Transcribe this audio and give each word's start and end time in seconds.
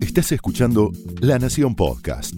Estás 0.00 0.32
escuchando 0.32 0.92
La 1.20 1.38
Nación 1.38 1.74
Podcast. 1.74 2.34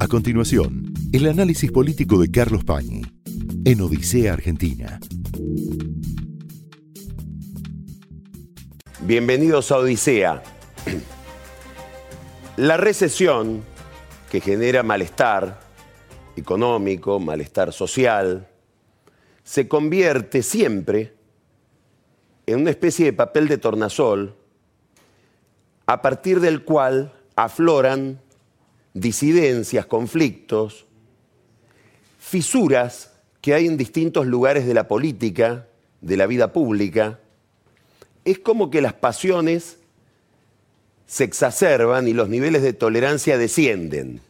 A 0.00 0.08
continuación, 0.08 0.94
el 1.12 1.26
análisis 1.28 1.70
político 1.70 2.18
de 2.18 2.30
Carlos 2.30 2.64
Pañi 2.64 3.02
en 3.64 3.80
Odisea 3.80 4.32
Argentina. 4.32 4.98
Bienvenidos 9.00 9.70
a 9.70 9.78
Odisea. 9.78 10.42
La 12.56 12.76
recesión 12.76 13.62
que 14.30 14.40
genera 14.40 14.82
malestar 14.82 15.60
económico, 16.36 17.20
malestar 17.20 17.72
social, 17.72 18.48
se 19.42 19.68
convierte 19.68 20.42
siempre 20.42 21.13
en 22.46 22.60
una 22.60 22.70
especie 22.70 23.06
de 23.06 23.12
papel 23.12 23.48
de 23.48 23.58
tornasol 23.58 24.36
a 25.86 26.02
partir 26.02 26.40
del 26.40 26.64
cual 26.64 27.12
afloran 27.36 28.20
disidencias, 28.94 29.86
conflictos, 29.86 30.86
fisuras 32.18 33.12
que 33.40 33.54
hay 33.54 33.66
en 33.66 33.76
distintos 33.76 34.26
lugares 34.26 34.66
de 34.66 34.74
la 34.74 34.88
política, 34.88 35.66
de 36.00 36.16
la 36.16 36.26
vida 36.26 36.52
pública. 36.52 37.18
Es 38.24 38.38
como 38.38 38.70
que 38.70 38.80
las 38.80 38.94
pasiones 38.94 39.78
se 41.06 41.24
exacerban 41.24 42.08
y 42.08 42.14
los 42.14 42.28
niveles 42.28 42.62
de 42.62 42.72
tolerancia 42.72 43.36
descienden 43.36 44.20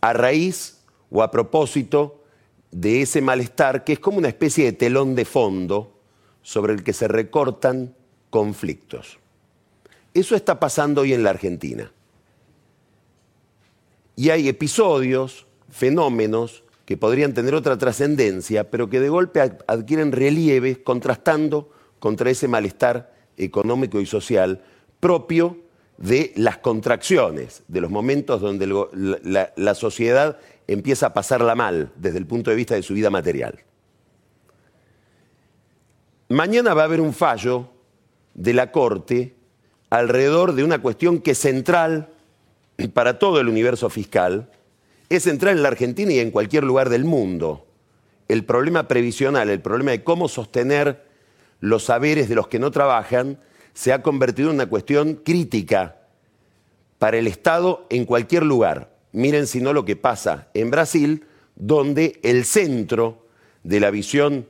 a 0.00 0.12
raíz 0.12 0.78
o 1.10 1.22
a 1.22 1.30
propósito 1.30 2.24
de 2.72 3.02
ese 3.02 3.20
malestar 3.20 3.84
que 3.84 3.92
es 3.92 3.98
como 4.00 4.18
una 4.18 4.28
especie 4.28 4.64
de 4.64 4.72
telón 4.72 5.14
de 5.14 5.24
fondo 5.24 5.99
sobre 6.42 6.72
el 6.72 6.82
que 6.82 6.92
se 6.92 7.08
recortan 7.08 7.94
conflictos. 8.30 9.18
Eso 10.14 10.34
está 10.34 10.58
pasando 10.58 11.02
hoy 11.02 11.12
en 11.12 11.22
la 11.22 11.30
Argentina. 11.30 11.92
Y 14.16 14.30
hay 14.30 14.48
episodios, 14.48 15.46
fenómenos 15.70 16.64
que 16.84 16.96
podrían 16.96 17.34
tener 17.34 17.54
otra 17.54 17.78
trascendencia, 17.78 18.70
pero 18.70 18.90
que 18.90 19.00
de 19.00 19.08
golpe 19.08 19.40
adquieren 19.40 20.12
relieve 20.12 20.82
contrastando 20.82 21.70
contra 22.00 22.30
ese 22.30 22.48
malestar 22.48 23.14
económico 23.36 24.00
y 24.00 24.06
social 24.06 24.60
propio 24.98 25.58
de 25.98 26.32
las 26.36 26.58
contracciones, 26.58 27.62
de 27.68 27.80
los 27.80 27.90
momentos 27.90 28.40
donde 28.40 28.66
la, 28.66 29.52
la 29.54 29.74
sociedad 29.74 30.38
empieza 30.66 31.06
a 31.06 31.14
pasarla 31.14 31.54
mal 31.54 31.92
desde 31.96 32.18
el 32.18 32.26
punto 32.26 32.50
de 32.50 32.56
vista 32.56 32.74
de 32.74 32.82
su 32.82 32.94
vida 32.94 33.10
material. 33.10 33.60
Mañana 36.30 36.74
va 36.74 36.82
a 36.82 36.84
haber 36.84 37.00
un 37.00 37.12
fallo 37.12 37.70
de 38.34 38.54
la 38.54 38.70
Corte 38.70 39.34
alrededor 39.90 40.54
de 40.54 40.62
una 40.62 40.80
cuestión 40.80 41.18
que 41.18 41.32
es 41.32 41.38
central 41.38 42.10
para 42.94 43.18
todo 43.18 43.40
el 43.40 43.48
universo 43.48 43.90
fiscal, 43.90 44.48
es 45.08 45.24
central 45.24 45.56
en 45.56 45.64
la 45.64 45.70
Argentina 45.70 46.12
y 46.12 46.20
en 46.20 46.30
cualquier 46.30 46.62
lugar 46.62 46.88
del 46.88 47.04
mundo. 47.04 47.66
El 48.28 48.44
problema 48.44 48.86
previsional, 48.86 49.50
el 49.50 49.60
problema 49.60 49.90
de 49.90 50.04
cómo 50.04 50.28
sostener 50.28 51.04
los 51.58 51.82
saberes 51.86 52.28
de 52.28 52.36
los 52.36 52.46
que 52.46 52.60
no 52.60 52.70
trabajan, 52.70 53.40
se 53.74 53.92
ha 53.92 54.00
convertido 54.00 54.50
en 54.50 54.54
una 54.54 54.68
cuestión 54.68 55.16
crítica 55.16 55.96
para 57.00 57.18
el 57.18 57.26
Estado 57.26 57.88
en 57.90 58.04
cualquier 58.04 58.44
lugar. 58.44 58.96
Miren 59.10 59.48
si 59.48 59.60
no 59.60 59.72
lo 59.72 59.84
que 59.84 59.96
pasa 59.96 60.46
en 60.54 60.70
Brasil, 60.70 61.26
donde 61.56 62.20
el 62.22 62.44
centro 62.44 63.26
de 63.64 63.80
la 63.80 63.90
visión 63.90 64.46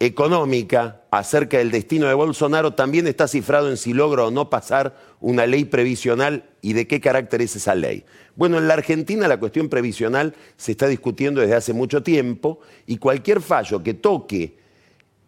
económica 0.00 1.02
acerca 1.10 1.58
del 1.58 1.70
destino 1.70 2.08
de 2.08 2.14
Bolsonaro 2.14 2.72
también 2.72 3.06
está 3.06 3.28
cifrado 3.28 3.68
en 3.68 3.76
si 3.76 3.92
logra 3.92 4.24
o 4.24 4.30
no 4.30 4.48
pasar 4.48 4.96
una 5.20 5.46
ley 5.46 5.66
previsional 5.66 6.48
y 6.62 6.72
de 6.72 6.86
qué 6.86 7.02
carácter 7.02 7.42
es 7.42 7.54
esa 7.54 7.74
ley. 7.74 8.06
Bueno, 8.34 8.56
en 8.56 8.66
la 8.66 8.74
Argentina 8.74 9.28
la 9.28 9.38
cuestión 9.38 9.68
previsional 9.68 10.34
se 10.56 10.72
está 10.72 10.88
discutiendo 10.88 11.42
desde 11.42 11.54
hace 11.54 11.72
mucho 11.74 12.02
tiempo 12.02 12.60
y 12.86 12.96
cualquier 12.96 13.42
fallo 13.42 13.82
que 13.82 13.92
toque 13.92 14.56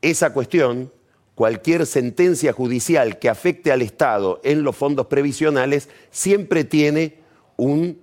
esa 0.01 0.33
cuestión, 0.33 0.91
cualquier 1.35 1.85
sentencia 1.85 2.55
judicial 2.55 3.19
que 3.19 3.29
afecte 3.29 3.73
al 3.73 3.83
Estado 3.83 4.41
en 4.43 4.63
los 4.63 4.75
fondos 4.75 5.07
previsionales, 5.07 5.91
siempre 6.11 6.65
tiene 6.65 7.19
un 7.59 8.01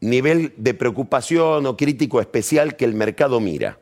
nivel 0.00 0.54
de 0.56 0.74
preocupación 0.74 1.66
o 1.66 1.76
crítico 1.76 2.20
especial 2.20 2.74
que 2.74 2.84
el 2.84 2.94
mercado 2.94 3.38
mira. 3.38 3.78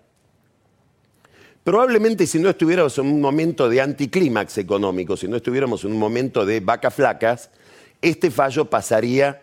Probablemente 1.69 2.27
si 2.27 2.39
no 2.39 2.49
estuviéramos 2.49 2.97
en 2.97 3.09
un 3.09 3.21
momento 3.21 3.69
de 3.69 3.83
anticlímax 3.83 4.57
económico, 4.57 5.19
si 5.19 5.29
no 5.29 5.37
estuviéramos 5.37 5.85
en 5.85 5.93
un 5.93 5.99
momento 5.99 6.47
de 6.47 6.61
vacas 6.61 6.95
flacas, 6.95 7.51
este 8.01 8.31
fallo 8.31 8.71
pasaría 8.71 9.43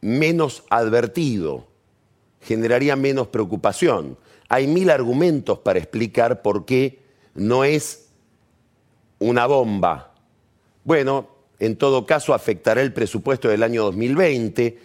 menos 0.00 0.64
advertido, 0.70 1.66
generaría 2.40 2.96
menos 2.96 3.26
preocupación. 3.26 4.16
Hay 4.48 4.66
mil 4.68 4.88
argumentos 4.88 5.58
para 5.58 5.78
explicar 5.78 6.40
por 6.40 6.64
qué 6.64 7.00
no 7.34 7.64
es 7.64 8.08
una 9.18 9.44
bomba. 9.44 10.14
Bueno, 10.82 11.28
en 11.58 11.76
todo 11.76 12.06
caso 12.06 12.32
afectará 12.32 12.80
el 12.80 12.94
presupuesto 12.94 13.50
del 13.50 13.62
año 13.62 13.82
2020, 13.82 14.78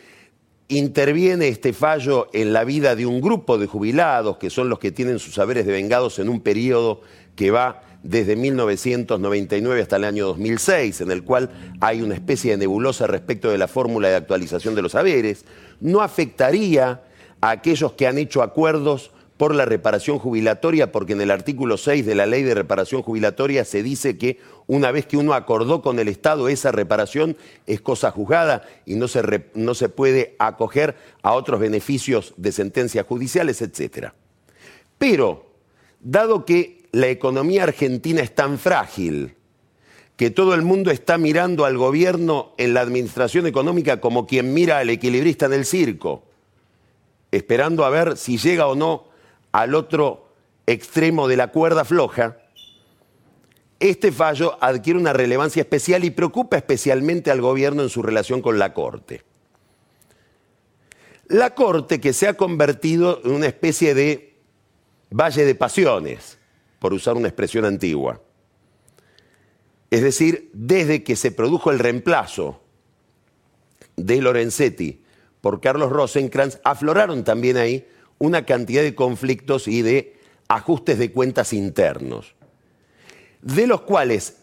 interviene 0.67 1.47
este 1.47 1.73
fallo 1.73 2.27
en 2.33 2.51
la 2.51 2.63
vida 2.63 2.95
de 2.95 3.05
un 3.05 3.21
grupo 3.21 3.57
de 3.57 3.67
jubilados, 3.67 4.37
que 4.37 4.49
son 4.49 4.69
los 4.69 4.79
que 4.79 4.91
tienen 4.91 5.19
sus 5.19 5.35
saberes 5.35 5.65
devengados 5.65 6.17
en 6.19 6.29
un 6.29 6.41
periodo 6.41 7.01
que 7.35 7.51
va 7.51 7.81
desde 8.01 8.35
1999 8.35 9.81
hasta 9.81 9.95
el 9.97 10.03
año 10.03 10.27
2006, 10.27 11.01
en 11.01 11.11
el 11.11 11.23
cual 11.23 11.49
hay 11.81 12.01
una 12.01 12.15
especie 12.15 12.51
de 12.51 12.57
nebulosa 12.57 13.07
respecto 13.07 13.49
de 13.49 13.57
la 13.57 13.67
fórmula 13.67 14.09
de 14.09 14.15
actualización 14.15 14.75
de 14.75 14.81
los 14.81 14.93
saberes, 14.93 15.45
no 15.79 16.01
afectaría 16.01 17.01
a 17.41 17.49
aquellos 17.49 17.93
que 17.93 18.07
han 18.07 18.17
hecho 18.17 18.41
acuerdos 18.41 19.11
por 19.37 19.53
la 19.53 19.65
reparación 19.65 20.17
jubilatoria, 20.17 20.91
porque 20.91 21.13
en 21.13 21.21
el 21.21 21.31
artículo 21.31 21.77
6 21.77 22.05
de 22.05 22.15
la 22.15 22.25
ley 22.25 22.43
de 22.43 22.53
reparación 22.53 23.01
jubilatoria 23.01 23.65
se 23.65 23.83
dice 23.83 24.17
que 24.17 24.39
una 24.67 24.91
vez 24.91 25.05
que 25.05 25.17
uno 25.17 25.33
acordó 25.33 25.81
con 25.81 25.99
el 25.99 26.07
Estado 26.07 26.49
esa 26.49 26.71
reparación 26.71 27.37
es 27.67 27.81
cosa 27.81 28.11
juzgada 28.11 28.63
y 28.85 28.95
no 28.95 29.07
se, 29.07 29.49
no 29.53 29.75
se 29.75 29.89
puede 29.89 30.35
acoger 30.39 30.95
a 31.21 31.33
otros 31.33 31.59
beneficios 31.59 32.33
de 32.37 32.51
sentencias 32.51 33.05
judiciales, 33.05 33.61
etc. 33.61 34.09
Pero, 34.97 35.45
dado 35.99 36.45
que 36.45 36.87
la 36.91 37.07
economía 37.07 37.63
argentina 37.63 38.21
es 38.21 38.33
tan 38.33 38.57
frágil, 38.57 39.35
que 40.15 40.31
todo 40.31 40.55
el 40.55 40.61
mundo 40.61 40.91
está 40.91 41.17
mirando 41.17 41.65
al 41.65 41.77
gobierno 41.77 42.53
en 42.57 42.73
la 42.73 42.81
administración 42.81 43.45
económica 43.47 43.99
como 43.99 44.25
quien 44.25 44.53
mira 44.53 44.79
al 44.79 44.89
equilibrista 44.89 45.45
en 45.45 45.53
el 45.53 45.65
circo, 45.65 46.23
esperando 47.31 47.83
a 47.85 47.89
ver 47.89 48.17
si 48.17 48.37
llega 48.37 48.67
o 48.67 48.75
no 48.75 49.05
al 49.51 49.75
otro 49.75 50.29
extremo 50.65 51.27
de 51.27 51.37
la 51.37 51.51
cuerda 51.51 51.85
floja, 51.85 52.37
este 53.79 54.11
fallo 54.11 54.57
adquiere 54.61 54.99
una 54.99 55.13
relevancia 55.13 55.61
especial 55.61 56.03
y 56.03 56.11
preocupa 56.11 56.57
especialmente 56.57 57.31
al 57.31 57.41
gobierno 57.41 57.83
en 57.83 57.89
su 57.89 58.01
relación 58.01 58.41
con 58.41 58.57
la 58.57 58.73
Corte. 58.73 59.23
La 61.27 61.55
Corte 61.55 61.99
que 61.99 62.13
se 62.13 62.27
ha 62.27 62.35
convertido 62.35 63.21
en 63.23 63.31
una 63.31 63.47
especie 63.47 63.93
de 63.93 64.35
valle 65.09 65.45
de 65.45 65.55
pasiones, 65.55 66.37
por 66.79 66.93
usar 66.93 67.15
una 67.15 67.27
expresión 67.27 67.65
antigua. 67.65 68.21
Es 69.89 70.01
decir, 70.03 70.49
desde 70.53 71.03
que 71.03 71.15
se 71.15 71.31
produjo 71.31 71.71
el 71.71 71.79
reemplazo 71.79 72.61
de 73.95 74.21
Lorenzetti 74.21 75.01
por 75.41 75.61
Carlos 75.61 75.91
Rosenkrantz, 75.91 76.59
afloraron 76.63 77.23
también 77.23 77.57
ahí 77.57 77.87
una 78.17 78.45
cantidad 78.45 78.83
de 78.83 78.93
conflictos 78.93 79.67
y 79.67 79.81
de 79.81 80.15
ajustes 80.47 80.99
de 80.99 81.11
cuentas 81.11 81.53
internos, 81.53 82.34
de 83.45 83.67
los 83.67 83.81
cuales 83.81 84.37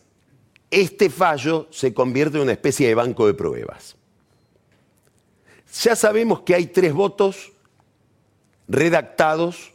este 0.71 1.11
fallo 1.11 1.67
se 1.71 1.93
convierte 1.93 2.37
en 2.37 2.45
una 2.45 2.53
especie 2.53 2.87
de 2.87 2.95
banco 2.95 3.27
de 3.27 3.35
pruebas. 3.35 3.97
Ya 5.83 5.97
sabemos 5.97 6.43
que 6.43 6.55
hay 6.55 6.67
tres 6.67 6.93
votos 6.95 7.51
redactados 8.69 9.73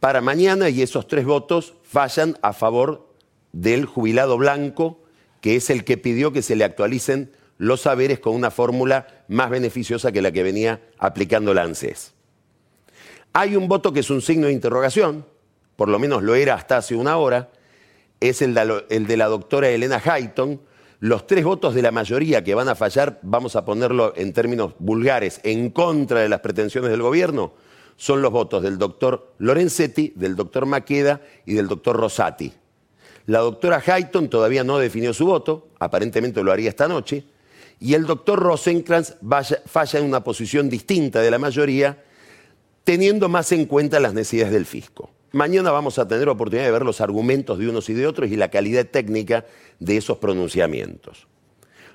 para 0.00 0.22
mañana 0.22 0.70
y 0.70 0.80
esos 0.80 1.06
tres 1.06 1.26
votos 1.26 1.74
fallan 1.84 2.38
a 2.40 2.54
favor 2.54 3.12
del 3.52 3.84
jubilado 3.84 4.38
blanco, 4.38 5.02
que 5.42 5.56
es 5.56 5.68
el 5.68 5.84
que 5.84 5.98
pidió 5.98 6.32
que 6.32 6.40
se 6.40 6.56
le 6.56 6.64
actualicen 6.64 7.30
los 7.58 7.82
saberes 7.82 8.20
con 8.20 8.34
una 8.34 8.50
fórmula 8.50 9.24
más 9.28 9.50
beneficiosa 9.50 10.12
que 10.12 10.22
la 10.22 10.32
que 10.32 10.42
venía 10.42 10.80
aplicando 10.98 11.52
la 11.52 11.62
ANSES. 11.62 12.14
Hay 13.34 13.54
un 13.54 13.68
voto 13.68 13.92
que 13.92 14.00
es 14.00 14.08
un 14.08 14.22
signo 14.22 14.46
de 14.46 14.54
interrogación, 14.54 15.26
por 15.76 15.90
lo 15.90 15.98
menos 15.98 16.22
lo 16.22 16.34
era 16.34 16.54
hasta 16.54 16.78
hace 16.78 16.94
una 16.94 17.18
hora, 17.18 17.50
es 18.22 18.40
el 18.40 18.54
de, 18.54 19.16
la 19.16 19.26
doctora 19.26 19.68
Elena 19.68 20.00
Hayton. 20.02 20.60
Los 21.00 21.26
tres 21.26 21.44
votos 21.44 21.74
de 21.74 21.82
la 21.82 21.90
mayoría 21.90 22.44
que 22.44 22.54
van 22.54 22.68
a 22.68 22.76
fallar, 22.76 23.18
vamos 23.22 23.56
a 23.56 23.64
ponerlo 23.64 24.12
en 24.16 24.32
términos 24.32 24.74
vulgares, 24.78 25.40
en 25.42 25.70
contra 25.70 26.20
de 26.20 26.28
las 26.28 26.40
pretensiones 26.40 26.90
del 26.90 27.02
gobierno, 27.02 27.54
son 27.96 28.22
los 28.22 28.30
votos 28.30 28.62
del 28.62 28.78
doctor 28.78 29.34
Lorenzetti, 29.38 30.12
del 30.14 30.36
doctor 30.36 30.66
Maqueda 30.66 31.20
y 31.44 31.54
del 31.54 31.66
doctor 31.66 31.96
Rosati. 31.96 32.52
La 33.26 33.40
doctora 33.40 33.82
Hayton 33.84 34.28
todavía 34.28 34.62
no 34.62 34.78
definió 34.78 35.12
su 35.12 35.26
voto, 35.26 35.68
aparentemente 35.80 36.42
lo 36.44 36.52
haría 36.52 36.68
esta 36.68 36.86
noche, 36.86 37.24
y 37.80 37.94
el 37.94 38.06
doctor 38.06 38.38
Rosenkrantz 38.38 39.16
falla 39.66 39.98
en 39.98 40.04
una 40.04 40.22
posición 40.22 40.70
distinta 40.70 41.20
de 41.20 41.30
la 41.32 41.38
mayoría, 41.40 42.04
teniendo 42.84 43.28
más 43.28 43.50
en 43.50 43.66
cuenta 43.66 43.98
las 43.98 44.14
necesidades 44.14 44.52
del 44.52 44.66
fisco. 44.66 45.10
Mañana 45.32 45.70
vamos 45.70 45.98
a 45.98 46.06
tener 46.06 46.28
oportunidad 46.28 46.66
de 46.66 46.72
ver 46.72 46.84
los 46.84 47.00
argumentos 47.00 47.58
de 47.58 47.68
unos 47.68 47.88
y 47.88 47.94
de 47.94 48.06
otros 48.06 48.30
y 48.30 48.36
la 48.36 48.50
calidad 48.50 48.86
técnica 48.86 49.46
de 49.80 49.96
esos 49.96 50.18
pronunciamientos. 50.18 51.26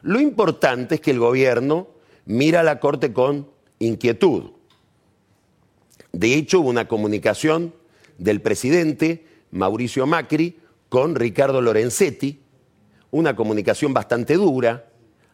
Lo 0.01 0.19
importante 0.19 0.95
es 0.95 1.01
que 1.01 1.11
el 1.11 1.19
gobierno 1.19 1.87
mira 2.25 2.61
a 2.61 2.63
la 2.63 2.79
Corte 2.79 3.13
con 3.13 3.47
inquietud. 3.77 4.51
De 6.11 6.33
hecho, 6.33 6.61
hubo 6.61 6.69
una 6.69 6.87
comunicación 6.87 7.75
del 8.17 8.41
presidente 8.41 9.27
Mauricio 9.51 10.07
Macri 10.07 10.57
con 10.89 11.13
Ricardo 11.13 11.61
Lorenzetti, 11.61 12.41
una 13.11 13.35
comunicación 13.35 13.93
bastante 13.93 14.33
dura. 14.33 14.89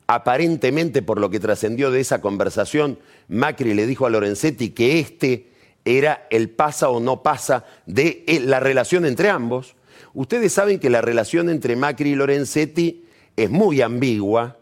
Aparentemente, 0.08 1.02
por 1.02 1.22
lo 1.22 1.30
que 1.30 1.40
trascendió 1.40 1.90
de 1.90 2.02
esa 2.02 2.20
conversación, 2.20 3.00
Macri 3.30 3.74
le 3.74 3.88
dijo 3.88 4.06
a 4.06 4.10
Lorenzetti 4.10 4.72
que 4.72 5.00
este 5.00 5.53
era 5.86 6.28
el 6.30 6.50
pasa 6.50 6.90
o 6.90 7.00
no 7.00 7.24
pasa 7.24 7.66
de 7.86 8.24
eh, 8.28 8.40
la 8.40 8.60
relación 8.60 9.06
entre 9.06 9.30
ambos. 9.30 9.76
Ustedes 10.14 10.54
saben 10.54 10.80
que 10.80 10.90
la 10.90 11.02
relación 11.02 11.50
entre 11.50 11.76
Macri 11.76 12.12
y 12.12 12.16
Lorenzetti 12.16 13.06
es 13.36 13.50
muy 13.50 13.82
ambigua, 13.82 14.58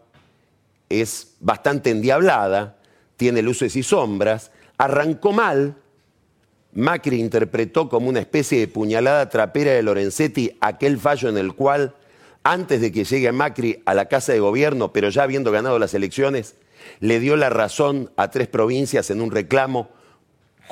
es 0.88 1.34
bastante 1.40 1.90
endiablada, 1.90 2.78
tiene 3.16 3.42
luces 3.42 3.76
y 3.76 3.82
sombras, 3.82 4.50
arrancó 4.78 5.32
mal, 5.32 5.76
Macri 6.74 7.20
interpretó 7.20 7.88
como 7.88 8.08
una 8.08 8.20
especie 8.20 8.58
de 8.58 8.68
puñalada 8.68 9.28
trapera 9.28 9.72
de 9.72 9.82
Lorenzetti 9.82 10.56
aquel 10.60 10.98
fallo 10.98 11.28
en 11.28 11.36
el 11.36 11.54
cual, 11.54 11.94
antes 12.44 12.80
de 12.80 12.90
que 12.90 13.04
llegue 13.04 13.30
Macri 13.30 13.82
a 13.84 13.92
la 13.92 14.06
Casa 14.06 14.32
de 14.32 14.40
Gobierno, 14.40 14.92
pero 14.92 15.10
ya 15.10 15.22
habiendo 15.22 15.52
ganado 15.52 15.78
las 15.78 15.92
elecciones, 15.92 16.54
le 17.00 17.20
dio 17.20 17.36
la 17.36 17.50
razón 17.50 18.10
a 18.16 18.30
tres 18.30 18.48
provincias 18.48 19.10
en 19.10 19.20
un 19.20 19.30
reclamo 19.30 19.90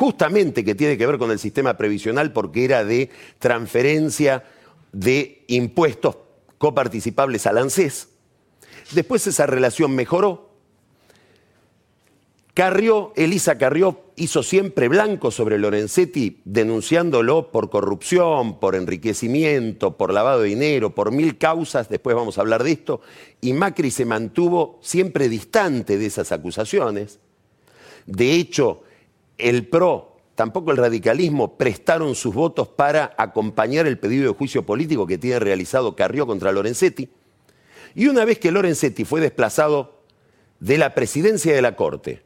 justamente 0.01 0.65
que 0.65 0.75
tiene 0.75 0.97
que 0.97 1.07
ver 1.07 1.19
con 1.19 1.31
el 1.31 1.39
sistema 1.39 1.77
previsional 1.77 2.33
porque 2.33 2.65
era 2.65 2.87
de 2.87 3.11
transferencia 3.39 4.45
de 4.93 5.45
impuestos 5.49 6.17
coparticipables 6.57 7.47
al 7.47 7.59
ANSES. 7.59 8.09
Después 8.93 9.27
esa 9.27 9.45
relación 9.45 9.95
mejoró, 9.95 10.53
Carrió, 12.55 13.13
Elisa 13.15 13.59
Carrió 13.59 14.01
hizo 14.17 14.43
siempre 14.43 14.89
blanco 14.89 15.31
sobre 15.31 15.59
Lorenzetti, 15.59 16.41
denunciándolo 16.47 17.53
por 17.53 17.69
corrupción, 17.69 18.59
por 18.59 18.77
enriquecimiento, 18.77 19.99
por 19.99 20.15
lavado 20.15 20.41
de 20.41 20.49
dinero, 20.49 20.95
por 20.95 21.13
mil 21.13 21.37
causas, 21.37 21.91
después 21.91 22.17
vamos 22.17 22.39
a 22.39 22.41
hablar 22.41 22.65
de 22.65 22.73
esto, 22.73 23.03
y 23.43 23.53
Macri 23.53 23.91
se 23.91 24.07
mantuvo 24.07 24.79
siempre 24.81 25.29
distante 25.29 25.99
de 25.99 26.07
esas 26.07 26.33
acusaciones. 26.33 27.19
De 28.07 28.33
hecho, 28.33 28.85
el 29.43 29.67
PRO, 29.67 30.17
tampoco 30.35 30.71
el 30.71 30.77
radicalismo, 30.77 31.57
prestaron 31.57 32.15
sus 32.15 32.35
votos 32.35 32.69
para 32.69 33.15
acompañar 33.19 33.87
el 33.87 33.99
pedido 33.99 34.25
de 34.33 34.39
juicio 34.39 34.65
político 34.65 35.07
que 35.07 35.19
tiene 35.19 35.39
realizado 35.39 35.97
Carrió 35.97 36.27
contra 36.27 36.53
Lorenzetti. 36.53 37.09
Y 37.95 38.07
una 38.07 38.25
vez 38.25 38.39
que 38.39 38.53
Lorenzetti 38.53 39.05
fue 39.05 39.21
desplazado 39.21 40.01
de 40.61 40.79
la 40.79 40.95
presidencia 40.95 41.55
de 41.55 41.63
la 41.63 41.77
Corte, 41.77 42.23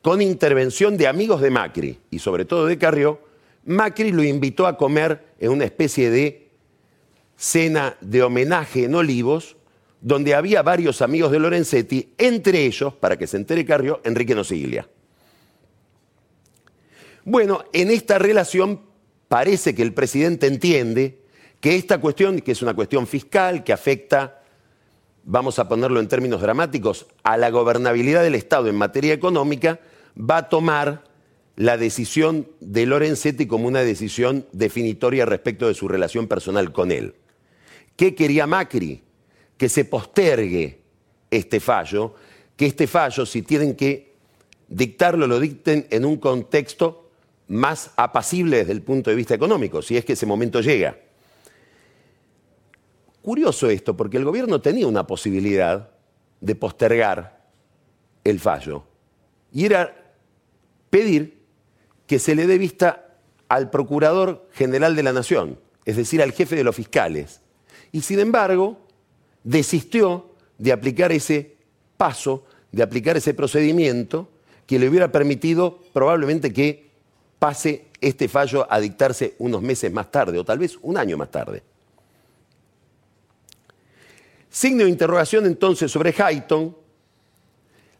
con 0.00 0.20
intervención 0.20 0.96
de 0.96 1.06
amigos 1.06 1.40
de 1.40 1.50
Macri 1.50 1.98
y 2.10 2.18
sobre 2.18 2.44
todo 2.44 2.66
de 2.66 2.78
Carrió, 2.78 3.20
Macri 3.64 4.10
lo 4.10 4.24
invitó 4.24 4.66
a 4.66 4.76
comer 4.76 5.24
en 5.38 5.50
una 5.50 5.64
especie 5.64 6.10
de 6.10 6.48
cena 7.36 7.96
de 8.00 8.22
homenaje 8.22 8.84
en 8.84 8.94
Olivos, 8.94 9.56
donde 10.00 10.34
había 10.34 10.62
varios 10.62 11.02
amigos 11.02 11.30
de 11.30 11.38
Lorenzetti, 11.38 12.14
entre 12.18 12.64
ellos, 12.66 12.94
para 12.94 13.16
que 13.16 13.28
se 13.28 13.36
entere 13.36 13.64
Carrió, 13.64 14.00
Enrique 14.04 14.34
Nosiglia. 14.34 14.88
Bueno, 17.24 17.64
en 17.72 17.90
esta 17.90 18.18
relación 18.18 18.80
parece 19.28 19.74
que 19.74 19.82
el 19.82 19.94
presidente 19.94 20.46
entiende 20.46 21.20
que 21.60 21.76
esta 21.76 21.98
cuestión, 21.98 22.40
que 22.40 22.52
es 22.52 22.62
una 22.62 22.74
cuestión 22.74 23.06
fiscal, 23.06 23.62
que 23.62 23.72
afecta, 23.72 24.42
vamos 25.24 25.60
a 25.60 25.68
ponerlo 25.68 26.00
en 26.00 26.08
términos 26.08 26.40
dramáticos, 26.40 27.06
a 27.22 27.36
la 27.36 27.50
gobernabilidad 27.50 28.22
del 28.22 28.34
Estado 28.34 28.68
en 28.68 28.74
materia 28.74 29.14
económica, 29.14 29.78
va 30.18 30.38
a 30.38 30.48
tomar 30.48 31.04
la 31.54 31.76
decisión 31.76 32.48
de 32.60 32.86
Lorenzetti 32.86 33.46
como 33.46 33.68
una 33.68 33.82
decisión 33.82 34.46
definitoria 34.52 35.24
respecto 35.24 35.68
de 35.68 35.74
su 35.74 35.86
relación 35.86 36.26
personal 36.26 36.72
con 36.72 36.90
él. 36.90 37.14
¿Qué 37.94 38.16
quería 38.16 38.48
Macri? 38.48 39.02
Que 39.56 39.68
se 39.68 39.84
postergue 39.84 40.80
este 41.30 41.60
fallo, 41.60 42.14
que 42.56 42.66
este 42.66 42.88
fallo, 42.88 43.24
si 43.24 43.42
tienen 43.42 43.76
que 43.76 44.14
dictarlo, 44.66 45.28
lo 45.28 45.38
dicten 45.38 45.86
en 45.90 46.04
un 46.04 46.16
contexto 46.16 47.01
más 47.52 47.90
apacible 47.96 48.58
desde 48.58 48.72
el 48.72 48.80
punto 48.80 49.10
de 49.10 49.16
vista 49.16 49.34
económico, 49.34 49.82
si 49.82 49.98
es 49.98 50.06
que 50.06 50.14
ese 50.14 50.24
momento 50.24 50.62
llega. 50.62 50.96
Curioso 53.20 53.68
esto, 53.68 53.94
porque 53.94 54.16
el 54.16 54.24
gobierno 54.24 54.62
tenía 54.62 54.86
una 54.86 55.06
posibilidad 55.06 55.90
de 56.40 56.54
postergar 56.54 57.44
el 58.24 58.40
fallo, 58.40 58.84
y 59.52 59.66
era 59.66 60.14
pedir 60.88 61.42
que 62.06 62.18
se 62.18 62.34
le 62.34 62.46
dé 62.46 62.56
vista 62.56 63.18
al 63.48 63.68
Procurador 63.68 64.48
General 64.52 64.96
de 64.96 65.02
la 65.02 65.12
Nación, 65.12 65.58
es 65.84 65.96
decir, 65.96 66.22
al 66.22 66.32
jefe 66.32 66.56
de 66.56 66.64
los 66.64 66.74
fiscales. 66.74 67.42
Y 67.92 68.00
sin 68.00 68.18
embargo, 68.18 68.78
desistió 69.44 70.30
de 70.56 70.72
aplicar 70.72 71.12
ese 71.12 71.56
paso, 71.98 72.46
de 72.70 72.82
aplicar 72.82 73.18
ese 73.18 73.34
procedimiento 73.34 74.30
que 74.66 74.78
le 74.78 74.88
hubiera 74.88 75.12
permitido 75.12 75.80
probablemente 75.92 76.54
que 76.54 76.91
pase 77.42 77.86
este 78.00 78.28
fallo 78.28 78.68
a 78.70 78.78
dictarse 78.78 79.34
unos 79.40 79.62
meses 79.62 79.92
más 79.92 80.12
tarde, 80.12 80.38
o 80.38 80.44
tal 80.44 80.60
vez 80.60 80.78
un 80.80 80.96
año 80.96 81.16
más 81.16 81.28
tarde. 81.28 81.60
Signo 84.48 84.84
de 84.84 84.90
interrogación 84.90 85.46
entonces 85.46 85.90
sobre 85.90 86.14
Hayton, 86.16 86.76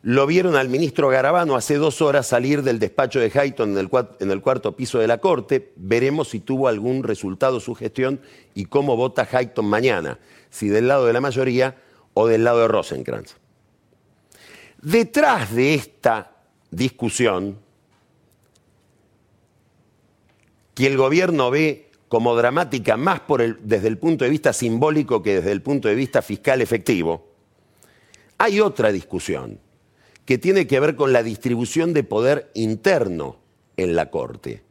lo 0.02 0.26
vieron 0.28 0.54
al 0.54 0.68
ministro 0.68 1.08
Garabano 1.08 1.56
hace 1.56 1.74
dos 1.74 2.00
horas 2.02 2.28
salir 2.28 2.62
del 2.62 2.78
despacho 2.78 3.18
de 3.18 3.32
Hayton 3.34 3.76
en 3.76 4.30
el, 4.30 4.40
cuarto 4.40 4.76
piso 4.76 5.00
de 5.00 5.08
la 5.08 5.18
Corte. 5.18 5.72
Veremos 5.74 6.28
si 6.28 6.38
tuvo 6.38 6.68
algún 6.68 7.02
resultado 7.02 7.58
su 7.58 7.74
gestión 7.74 8.20
y 8.54 8.66
cómo 8.66 8.96
vota 8.96 9.28
Hayton 9.28 9.66
mañana, 9.66 10.20
si 10.50 10.68
del 10.68 10.86
lado 10.86 11.06
de 11.06 11.14
la 11.14 11.20
mayoría 11.20 11.74
o 12.14 12.28
del 12.28 12.44
lado 12.44 12.60
de 12.60 12.68
Rosenkrantz. 12.68 13.34
Detrás 14.80 15.52
de 15.52 15.74
esta 15.74 16.30
discusión, 16.70 17.58
que 20.82 20.88
el 20.88 20.96
gobierno 20.96 21.48
ve 21.48 21.92
como 22.08 22.34
dramática 22.34 22.96
más 22.96 23.22
desde 23.62 23.86
el 23.86 23.98
punto 23.98 24.24
de 24.24 24.30
vista 24.32 24.52
simbólico 24.52 25.22
que 25.22 25.36
desde 25.36 25.52
el 25.52 25.62
punto 25.62 25.86
de 25.86 25.94
vista 25.94 26.22
fiscal 26.22 26.60
efectivo, 26.60 27.28
hay 28.36 28.58
otra 28.58 28.90
discusión 28.90 29.60
que 30.24 30.38
tiene 30.38 30.66
que 30.66 30.80
ver 30.80 30.96
con 30.96 31.12
la 31.12 31.22
distribución 31.22 31.92
de 31.92 32.02
poder 32.02 32.50
interno 32.54 33.36
en 33.76 33.94
la 33.94 34.10
Corte. 34.10 34.64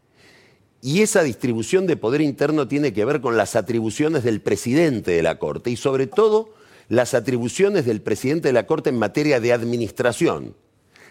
Y 0.81 0.99
esa 1.01 1.23
distribución 1.23 1.87
de 1.87 1.95
poder 1.95 2.19
interno 2.19 2.67
tiene 2.67 2.91
que 2.91 3.05
ver 3.05 3.21
con 3.21 3.37
las 3.37 3.55
atribuciones 3.55 4.25
del 4.25 4.41
presidente 4.41 5.11
de 5.11 5.23
la 5.23 5.39
Corte 5.39 5.69
y 5.69 5.77
sobre 5.77 6.07
todo 6.07 6.53
las 6.89 7.13
atribuciones 7.13 7.85
del 7.85 8.01
presidente 8.01 8.49
de 8.49 8.53
la 8.53 8.67
Corte 8.67 8.89
en 8.89 8.99
materia 8.99 9.39
de 9.39 9.53
administración, 9.53 10.57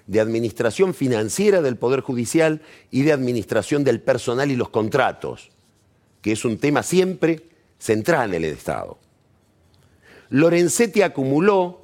de 0.07 0.21
administración 0.21 0.95
financiera 0.95 1.62
del 1.62 1.76
Poder 1.76 2.00
Judicial 2.00 2.62
y 2.90 3.02
de 3.02 3.12
administración 3.12 3.85
del 3.85 4.00
personal 4.00 4.50
y 4.50 4.57
los 4.57 4.71
contratos, 4.71 5.50
que 6.23 6.33
es 6.33 6.45
un 6.45 6.59
tema 6.59 6.83
siempre 6.83 7.42
central 7.78 8.35
en 8.35 8.45
el 8.45 8.52
Estado. 8.52 8.99
Lorenzetti 10.30 11.02
acumuló 11.02 11.83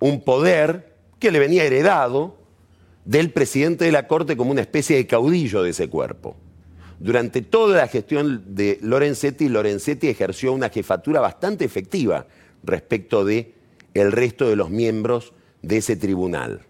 un 0.00 0.22
poder 0.22 0.92
que 1.18 1.30
le 1.30 1.38
venía 1.38 1.64
heredado 1.64 2.36
del 3.04 3.30
presidente 3.30 3.84
de 3.84 3.92
la 3.92 4.06
Corte 4.06 4.36
como 4.36 4.50
una 4.50 4.60
especie 4.60 4.96
de 4.96 5.06
caudillo 5.06 5.62
de 5.62 5.70
ese 5.70 5.88
cuerpo. 5.88 6.36
Durante 7.00 7.42
toda 7.42 7.76
la 7.76 7.88
gestión 7.88 8.54
de 8.54 8.78
Lorenzetti, 8.82 9.48
Lorenzetti 9.48 10.08
ejerció 10.08 10.52
una 10.52 10.68
jefatura 10.68 11.20
bastante 11.20 11.64
efectiva 11.64 12.26
respecto 12.64 13.24
de 13.24 13.54
resto 13.94 14.48
de 14.48 14.56
los 14.56 14.70
miembros 14.70 15.32
de 15.62 15.78
ese 15.78 15.96
tribunal. 15.96 16.62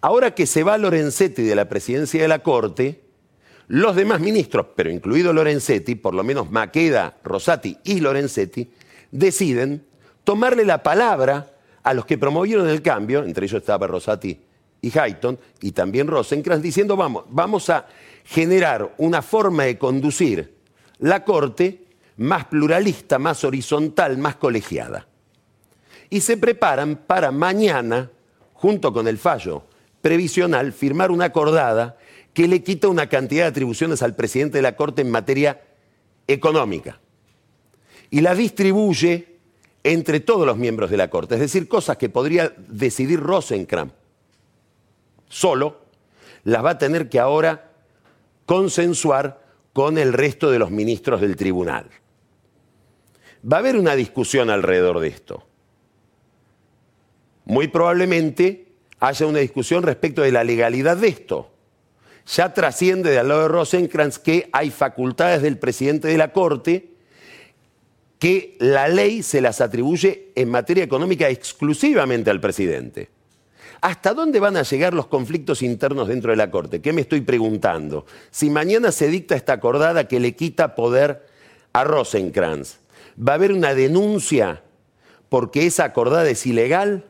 Ahora 0.00 0.34
que 0.34 0.46
se 0.46 0.62
va 0.62 0.78
Lorenzetti 0.78 1.42
de 1.42 1.56
la 1.56 1.68
presidencia 1.68 2.22
de 2.22 2.28
la 2.28 2.38
Corte, 2.40 3.02
los 3.66 3.96
demás 3.96 4.20
ministros, 4.20 4.66
pero 4.76 4.90
incluido 4.90 5.32
Lorenzetti, 5.32 5.96
por 5.96 6.14
lo 6.14 6.22
menos 6.22 6.50
Maqueda, 6.50 7.18
Rosati 7.24 7.76
y 7.82 8.00
Lorenzetti, 8.00 8.70
deciden 9.10 9.84
tomarle 10.22 10.64
la 10.64 10.82
palabra 10.82 11.52
a 11.82 11.94
los 11.94 12.06
que 12.06 12.16
promovieron 12.16 12.68
el 12.68 12.80
cambio, 12.80 13.24
entre 13.24 13.46
ellos 13.46 13.60
estaba 13.60 13.86
Rosati 13.86 14.40
y 14.80 14.96
Hayton, 14.96 15.38
y 15.60 15.72
también 15.72 16.06
Rosenkrantz, 16.06 16.62
diciendo, 16.62 16.96
vamos, 16.96 17.24
vamos 17.28 17.68
a 17.68 17.86
generar 18.24 18.94
una 18.98 19.20
forma 19.20 19.64
de 19.64 19.78
conducir 19.78 20.54
la 21.00 21.24
Corte 21.24 21.86
más 22.18 22.44
pluralista, 22.44 23.18
más 23.18 23.42
horizontal, 23.42 24.16
más 24.18 24.36
colegiada. 24.36 25.08
Y 26.08 26.20
se 26.20 26.36
preparan 26.36 26.96
para 26.96 27.32
mañana, 27.32 28.10
junto 28.54 28.92
con 28.92 29.08
el 29.08 29.18
fallo 29.18 29.67
previsional, 30.00 30.72
firmar 30.72 31.10
una 31.10 31.26
acordada 31.26 31.98
que 32.34 32.48
le 32.48 32.62
quita 32.62 32.88
una 32.88 33.08
cantidad 33.08 33.44
de 33.44 33.48
atribuciones 33.48 34.02
al 34.02 34.14
presidente 34.14 34.58
de 34.58 34.62
la 34.62 34.76
Corte 34.76 35.02
en 35.02 35.10
materia 35.10 35.62
económica. 36.26 37.00
Y 38.10 38.20
la 38.20 38.34
distribuye 38.34 39.36
entre 39.82 40.20
todos 40.20 40.46
los 40.46 40.56
miembros 40.56 40.90
de 40.90 40.96
la 40.96 41.08
Corte, 41.08 41.34
es 41.34 41.40
decir, 41.40 41.68
cosas 41.68 41.96
que 41.96 42.08
podría 42.08 42.52
decidir 42.68 43.20
Rosencrantz 43.20 43.94
solo, 45.28 45.80
las 46.44 46.64
va 46.64 46.70
a 46.70 46.78
tener 46.78 47.08
que 47.08 47.18
ahora 47.18 47.70
consensuar 48.46 49.44
con 49.72 49.98
el 49.98 50.12
resto 50.12 50.50
de 50.50 50.58
los 50.58 50.70
ministros 50.70 51.20
del 51.20 51.36
tribunal. 51.36 51.88
Va 53.50 53.58
a 53.58 53.60
haber 53.60 53.76
una 53.76 53.94
discusión 53.94 54.50
alrededor 54.50 55.00
de 55.00 55.08
esto. 55.08 55.46
Muy 57.44 57.68
probablemente 57.68 58.67
haya 59.00 59.26
una 59.26 59.38
discusión 59.38 59.82
respecto 59.82 60.22
de 60.22 60.32
la 60.32 60.44
legalidad 60.44 60.96
de 60.96 61.08
esto. 61.08 61.50
Ya 62.34 62.52
trasciende 62.52 63.10
de 63.10 63.18
al 63.18 63.28
lado 63.28 63.42
de 63.42 63.48
Rosenkrantz 63.48 64.18
que 64.18 64.48
hay 64.52 64.70
facultades 64.70 65.42
del 65.42 65.58
presidente 65.58 66.08
de 66.08 66.18
la 66.18 66.32
Corte 66.32 66.90
que 68.18 68.56
la 68.58 68.88
ley 68.88 69.22
se 69.22 69.40
las 69.40 69.60
atribuye 69.60 70.32
en 70.34 70.50
materia 70.50 70.84
económica 70.84 71.28
exclusivamente 71.28 72.30
al 72.30 72.40
presidente. 72.40 73.08
¿Hasta 73.80 74.12
dónde 74.12 74.40
van 74.40 74.56
a 74.56 74.62
llegar 74.62 74.92
los 74.92 75.06
conflictos 75.06 75.62
internos 75.62 76.08
dentro 76.08 76.32
de 76.32 76.36
la 76.36 76.50
Corte? 76.50 76.80
¿Qué 76.80 76.92
me 76.92 77.02
estoy 77.02 77.20
preguntando? 77.20 78.06
Si 78.30 78.50
mañana 78.50 78.90
se 78.90 79.08
dicta 79.08 79.36
esta 79.36 79.52
acordada 79.52 80.08
que 80.08 80.18
le 80.18 80.34
quita 80.34 80.74
poder 80.74 81.26
a 81.72 81.84
Rosenkrantz, 81.84 82.78
¿va 83.16 83.32
a 83.32 83.34
haber 83.36 83.52
una 83.52 83.74
denuncia 83.74 84.62
porque 85.28 85.66
esa 85.66 85.84
acordada 85.84 86.28
es 86.28 86.44
ilegal? 86.44 87.04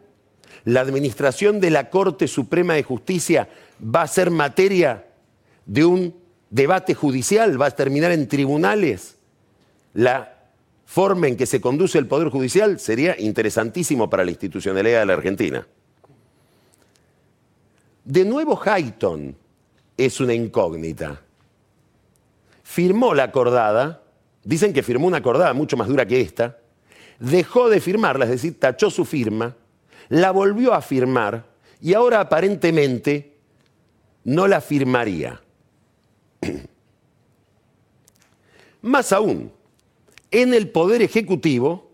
¿La 0.68 0.82
administración 0.82 1.60
de 1.60 1.70
la 1.70 1.88
Corte 1.88 2.28
Suprema 2.28 2.74
de 2.74 2.82
Justicia 2.82 3.48
va 3.82 4.02
a 4.02 4.06
ser 4.06 4.30
materia 4.30 5.06
de 5.64 5.86
un 5.86 6.14
debate 6.50 6.92
judicial? 6.92 7.58
¿Va 7.58 7.68
a 7.68 7.70
terminar 7.70 8.12
en 8.12 8.28
tribunales? 8.28 9.16
La 9.94 10.50
forma 10.84 11.26
en 11.26 11.38
que 11.38 11.46
se 11.46 11.62
conduce 11.62 11.96
el 11.96 12.06
Poder 12.06 12.28
Judicial 12.28 12.78
sería 12.78 13.18
interesantísimo 13.18 14.10
para 14.10 14.26
la 14.26 14.30
institucionalidad 14.30 15.00
de 15.00 15.06
la 15.06 15.14
Argentina. 15.14 15.66
De 18.04 18.26
nuevo, 18.26 18.60
Hayton 18.62 19.34
es 19.96 20.20
una 20.20 20.34
incógnita. 20.34 21.22
Firmó 22.62 23.14
la 23.14 23.22
acordada, 23.22 24.02
dicen 24.44 24.74
que 24.74 24.82
firmó 24.82 25.06
una 25.06 25.16
acordada 25.16 25.54
mucho 25.54 25.78
más 25.78 25.88
dura 25.88 26.04
que 26.04 26.20
esta, 26.20 26.58
dejó 27.18 27.70
de 27.70 27.80
firmarla, 27.80 28.26
es 28.26 28.32
decir, 28.32 28.60
tachó 28.60 28.90
su 28.90 29.06
firma, 29.06 29.56
la 30.08 30.30
volvió 30.30 30.74
a 30.74 30.82
firmar 30.82 31.46
y 31.80 31.94
ahora 31.94 32.20
aparentemente 32.20 33.36
no 34.24 34.46
la 34.48 34.60
firmaría. 34.60 35.40
Más 38.82 39.12
aún, 39.12 39.52
en 40.30 40.54
el 40.54 40.70
Poder 40.70 41.02
Ejecutivo 41.02 41.90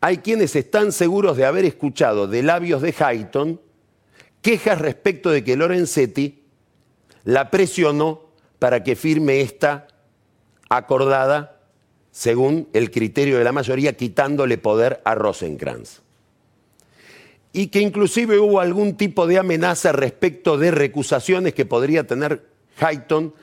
hay 0.00 0.18
quienes 0.18 0.56
están 0.56 0.92
seguros 0.92 1.36
de 1.36 1.46
haber 1.46 1.64
escuchado 1.64 2.26
de 2.26 2.42
labios 2.42 2.82
de 2.82 2.94
Hayton 2.98 3.60
quejas 4.40 4.80
respecto 4.80 5.30
de 5.30 5.44
que 5.44 5.56
Lorenzetti 5.56 6.42
la 7.24 7.50
presionó 7.50 8.22
para 8.58 8.82
que 8.82 8.96
firme 8.96 9.40
esta 9.40 9.86
acordada 10.68 11.60
según 12.10 12.68
el 12.72 12.90
criterio 12.90 13.38
de 13.38 13.44
la 13.44 13.52
mayoría, 13.52 13.96
quitándole 13.96 14.58
poder 14.58 15.00
a 15.04 15.14
Rosenkrantz. 15.14 16.02
Y 17.52 17.66
que 17.66 17.80
inclusive 17.80 18.38
hubo 18.38 18.60
algún 18.60 18.96
tipo 18.96 19.26
de 19.26 19.38
amenaza 19.38 19.92
respecto 19.92 20.56
de 20.56 20.70
recusaciones 20.70 21.52
que 21.52 21.66
podría 21.66 22.06
tener 22.06 22.46
Hayton, 22.80 23.34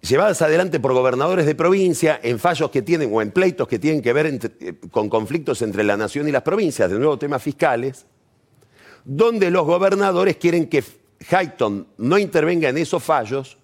llevadas 0.00 0.42
adelante 0.42 0.80
por 0.80 0.92
gobernadores 0.92 1.46
de 1.46 1.54
provincia 1.54 2.20
en 2.22 2.38
fallos 2.38 2.70
que 2.70 2.82
tienen 2.82 3.10
o 3.12 3.22
en 3.22 3.30
pleitos 3.30 3.68
que 3.68 3.78
tienen 3.78 4.02
que 4.02 4.12
ver 4.12 4.26
eh, 4.26 4.74
con 4.90 5.08
conflictos 5.08 5.62
entre 5.62 5.84
la 5.84 5.96
nación 5.96 6.28
y 6.28 6.32
las 6.32 6.42
provincias, 6.42 6.90
de 6.90 6.98
nuevo 6.98 7.18
temas 7.18 7.42
fiscales, 7.42 8.06
donde 9.04 9.50
los 9.50 9.66
gobernadores 9.66 10.36
quieren 10.36 10.68
que 10.68 10.84
Hayton 11.30 11.86
no 11.98 12.18
intervenga 12.18 12.68
en 12.68 12.78
esos 12.78 13.02
fallos 13.02 13.58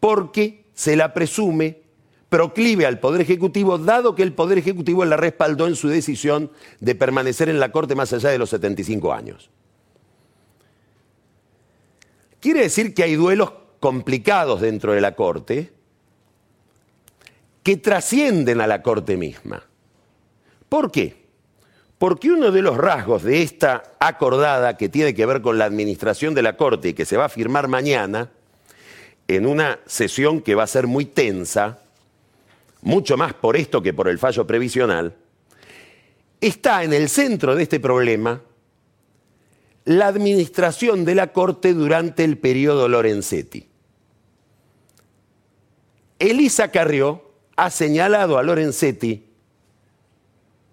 porque 0.00 0.64
se 0.74 0.94
la 0.96 1.12
presume 1.12 1.85
proclive 2.28 2.86
al 2.86 2.98
Poder 2.98 3.20
Ejecutivo, 3.20 3.78
dado 3.78 4.14
que 4.14 4.22
el 4.22 4.32
Poder 4.32 4.58
Ejecutivo 4.58 5.04
la 5.04 5.16
respaldó 5.16 5.66
en 5.66 5.76
su 5.76 5.88
decisión 5.88 6.50
de 6.80 6.94
permanecer 6.94 7.48
en 7.48 7.60
la 7.60 7.72
Corte 7.72 7.94
más 7.94 8.12
allá 8.12 8.30
de 8.30 8.38
los 8.38 8.50
75 8.50 9.12
años. 9.12 9.50
Quiere 12.40 12.60
decir 12.60 12.94
que 12.94 13.02
hay 13.02 13.14
duelos 13.14 13.52
complicados 13.80 14.60
dentro 14.60 14.92
de 14.92 15.00
la 15.00 15.14
Corte 15.14 15.72
que 17.62 17.76
trascienden 17.76 18.60
a 18.60 18.66
la 18.66 18.82
Corte 18.82 19.16
misma. 19.16 19.64
¿Por 20.68 20.90
qué? 20.90 21.26
Porque 21.98 22.30
uno 22.30 22.50
de 22.50 22.62
los 22.62 22.76
rasgos 22.76 23.22
de 23.22 23.42
esta 23.42 23.94
acordada 23.98 24.76
que 24.76 24.88
tiene 24.88 25.14
que 25.14 25.26
ver 25.26 25.40
con 25.40 25.58
la 25.58 25.64
administración 25.64 26.34
de 26.34 26.42
la 26.42 26.56
Corte 26.56 26.90
y 26.90 26.94
que 26.94 27.04
se 27.04 27.16
va 27.16 27.24
a 27.24 27.30
firmar 27.30 27.68
mañana, 27.68 28.30
en 29.28 29.46
una 29.46 29.80
sesión 29.86 30.40
que 30.40 30.54
va 30.54 30.64
a 30.64 30.68
ser 30.68 30.86
muy 30.86 31.06
tensa, 31.06 31.80
mucho 32.86 33.16
más 33.16 33.34
por 33.34 33.56
esto 33.56 33.82
que 33.82 33.92
por 33.92 34.06
el 34.06 34.16
fallo 34.16 34.46
previsional, 34.46 35.16
está 36.40 36.84
en 36.84 36.92
el 36.92 37.08
centro 37.08 37.56
de 37.56 37.64
este 37.64 37.80
problema 37.80 38.40
la 39.84 40.06
administración 40.06 41.04
de 41.04 41.16
la 41.16 41.32
Corte 41.32 41.74
durante 41.74 42.22
el 42.22 42.38
periodo 42.38 42.88
Lorenzetti. 42.88 43.68
Elisa 46.20 46.70
Carrió 46.70 47.24
ha 47.56 47.70
señalado 47.70 48.38
a 48.38 48.44
Lorenzetti 48.44 49.30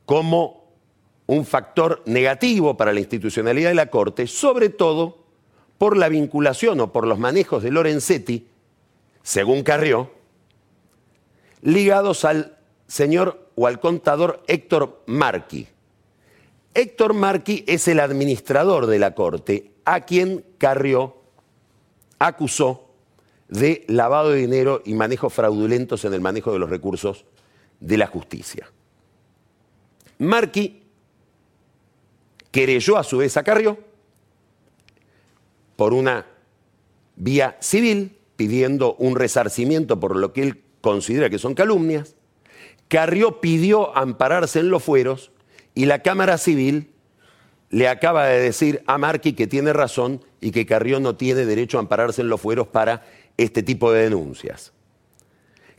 como 0.06 0.72
un 1.26 1.46
factor 1.48 2.04
negativo 2.06 2.78
para 2.78 2.94
la 2.94 3.00
institucionalidad 3.00 3.70
de 3.70 3.76
la 3.76 3.90
Corte, 3.90 4.28
sobre 4.28 4.70
todo 4.70 5.26
por 5.80 5.98
la 5.98 6.10
vinculación 6.10 6.80
o 6.80 6.92
por 6.92 7.08
los 7.08 7.18
manejos 7.18 7.64
de 7.64 7.72
Lorenzetti, 7.72 8.48
según 9.24 9.64
Carrió, 9.64 10.23
ligados 11.64 12.26
al 12.26 12.58
señor 12.88 13.50
o 13.56 13.68
al 13.68 13.80
contador 13.80 14.44
Héctor 14.48 15.02
Marqui. 15.08 15.68
Héctor 16.74 17.14
Marqui 17.14 17.64
es 17.68 17.88
el 17.88 18.00
administrador 18.00 18.88
de 18.88 19.00
la 19.00 19.16
Corte, 19.16 19.72
a 19.86 20.02
quien 20.02 20.44
Carrió 20.58 21.18
acusó 22.20 22.90
de 23.48 23.86
lavado 23.88 24.32
de 24.32 24.40
dinero 24.40 24.82
y 24.86 24.94
manejos 24.94 25.34
fraudulentos 25.34 26.06
en 26.06 26.14
el 26.14 26.22
manejo 26.22 26.52
de 26.52 26.60
los 26.60 26.70
recursos 26.70 27.26
de 27.80 27.98
la 27.98 28.08
justicia. 28.08 28.70
Marqui 30.20 30.84
querelló 32.52 32.98
a 32.98 33.04
su 33.04 33.18
vez 33.18 33.38
a 33.38 33.44
Carrió 33.44 33.78
por 35.76 35.94
una 35.94 36.26
vía 37.16 37.58
civil, 37.60 38.18
pidiendo 38.36 38.96
un 38.96 39.16
resarcimiento 39.16 40.00
por 40.00 40.16
lo 40.16 40.34
que 40.34 40.42
él 40.42 40.63
considera 40.84 41.30
que 41.30 41.40
son 41.40 41.56
calumnias. 41.56 42.18
Carrió 42.90 43.40
pidió 43.40 43.96
ampararse 43.98 44.60
en 44.60 44.70
los 44.70 44.84
fueros 44.84 45.32
y 45.74 45.86
la 45.86 46.00
Cámara 46.00 46.38
Civil 46.38 46.92
le 47.70 47.88
acaba 47.88 48.28
de 48.28 48.40
decir 48.40 48.84
a 48.86 48.98
Marqui 48.98 49.32
que 49.32 49.48
tiene 49.48 49.72
razón 49.72 50.24
y 50.42 50.52
que 50.52 50.66
Carrió 50.66 51.00
no 51.00 51.16
tiene 51.16 51.46
derecho 51.46 51.78
a 51.78 51.80
ampararse 51.80 52.22
en 52.22 52.28
los 52.28 52.42
fueros 52.42 52.68
para 52.68 53.06
este 53.38 53.64
tipo 53.64 53.94
de 53.94 54.04
denuncias. 54.04 54.74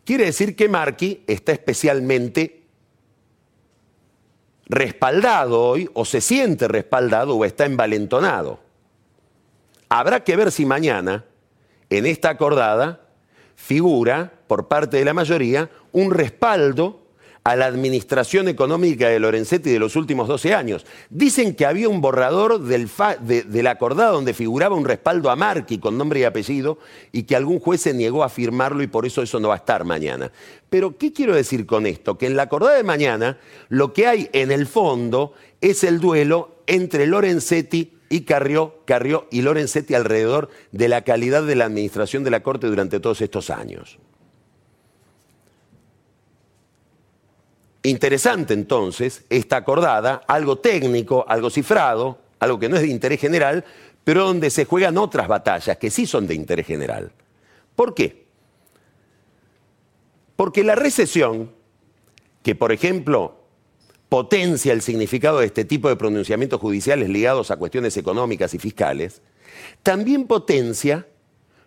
Quiere 0.05 0.25
decir 0.25 0.57
que 0.57 0.71
Marqui 0.71 1.23
está 1.27 1.53
especialmente 1.53 2.63
respaldado 4.67 5.61
hoy, 5.61 5.91
o 5.93 6.07
se 6.07 6.23
siente 6.23 6.67
respaldado, 6.67 7.37
o 7.37 7.45
está 7.45 7.67
envalentonado. 7.67 8.59
Habrá 9.91 10.25
que 10.25 10.35
ver 10.35 10.51
si 10.51 10.65
mañana, 10.65 11.27
en 11.91 12.07
esta 12.07 12.31
acordada, 12.31 13.04
figura, 13.57 14.33
por 14.47 14.69
parte 14.69 14.97
de 14.97 15.05
la 15.05 15.15
mayoría, 15.15 15.71
un 15.93 16.11
respaldo 16.11 17.05
a 17.45 17.57
la 17.57 17.67
administración 17.67 18.49
económica 18.49 19.09
de 19.09 19.21
Lorenzetti 19.21 19.71
de 19.71 19.79
los 19.79 19.97
últimos 19.97 20.29
12 20.29 20.55
años. 20.55 20.87
Dicen 21.11 21.55
que 21.55 21.67
había 21.67 21.91
un 21.91 22.01
borrador 22.01 22.59
del, 22.59 22.89
de, 23.21 23.63
la 23.63 23.73
acordada 23.73 24.13
donde 24.13 24.33
figuraba 24.33 24.75
un 24.75 24.87
respaldo 24.87 25.31
a 25.31 25.37
Marqui 25.37 25.79
con 25.79 25.99
nombre 25.99 26.21
y 26.21 26.25
apellido 26.25 26.79
y 27.13 27.25
que 27.25 27.37
algún 27.37 27.61
juez 27.61 27.83
se 27.83 27.93
negó 27.93 28.25
a 28.25 28.31
firmarlo 28.31 28.83
y 28.83 28.87
por 28.87 29.05
eso 29.05 29.21
eso 29.21 29.41
no 29.41 29.49
va 29.49 29.55
a 29.55 29.59
estar 29.59 29.85
mañana. 29.85 30.33
Pero, 30.71 30.97
¿qué 30.97 31.13
quiero 31.13 31.35
decir 31.35 31.67
con 31.67 31.87
esto? 31.87 32.17
Que 32.17 32.27
en 32.27 32.37
la 32.37 32.45
acordada 32.45 32.77
de 32.77 32.83
mañana 32.83 33.39
lo 33.69 33.93
que 33.93 34.07
hay 34.07 34.31
en 34.33 34.51
el 34.51 34.67
fondo 34.67 35.35
es 35.61 35.85
el 35.85 36.01
duelo 36.01 36.63
entre 36.67 37.07
Lorenzetti 37.07 37.93
y 38.15 38.21
Carrió, 38.21 38.77
Carrió 38.85 39.27
y 39.33 39.43
Lorenzetti 39.43 39.93
alrededor 39.93 40.49
de 40.71 40.87
la 40.87 41.03
calidad 41.03 41.43
de 41.43 41.57
la 41.57 41.65
administración 41.65 42.23
de 42.23 42.31
la 42.31 42.45
Corte 42.45 42.69
durante 42.69 43.01
todos 43.01 43.21
estos 43.21 43.51
años. 43.51 43.99
Interesante 47.83 48.55
entonces 48.55 49.25
esta 49.29 49.57
acordada, 49.57 50.23
algo 50.29 50.59
técnico, 50.59 51.25
algo 51.27 51.51
cifrado, 51.51 52.21
algo 52.39 52.61
que 52.61 52.69
no 52.69 52.77
es 52.77 52.83
de 52.83 52.89
interés 52.89 53.21
general, 53.21 53.65
pero 54.05 54.27
donde 54.27 54.51
se 54.51 54.65
juegan 54.65 54.97
otras 54.97 55.27
batallas 55.27 55.77
que 55.79 55.91
sí 55.91 56.07
son 56.07 56.29
de 56.29 56.37
interés 56.37 56.69
general. 56.69 57.11
¿Por 57.75 57.95
qué? 57.95 58.27
Porque 60.37 60.63
la 60.63 60.77
recesión, 60.77 61.51
que 62.45 62.55
por 62.55 62.71
ejemplo 62.71 63.44
potencia 64.15 64.73
el 64.73 64.81
significado 64.81 65.41
de 65.41 65.47
este 65.47 65.65
tipo 65.65 65.89
de 65.89 65.97
pronunciamientos 65.97 66.61
judiciales 66.61 67.09
ligados 67.09 67.51
a 67.51 67.57
cuestiones 67.57 67.97
económicas 67.97 68.55
y 68.55 68.61
fiscales, 68.61 69.23
también 69.83 70.29
potencia 70.29 71.09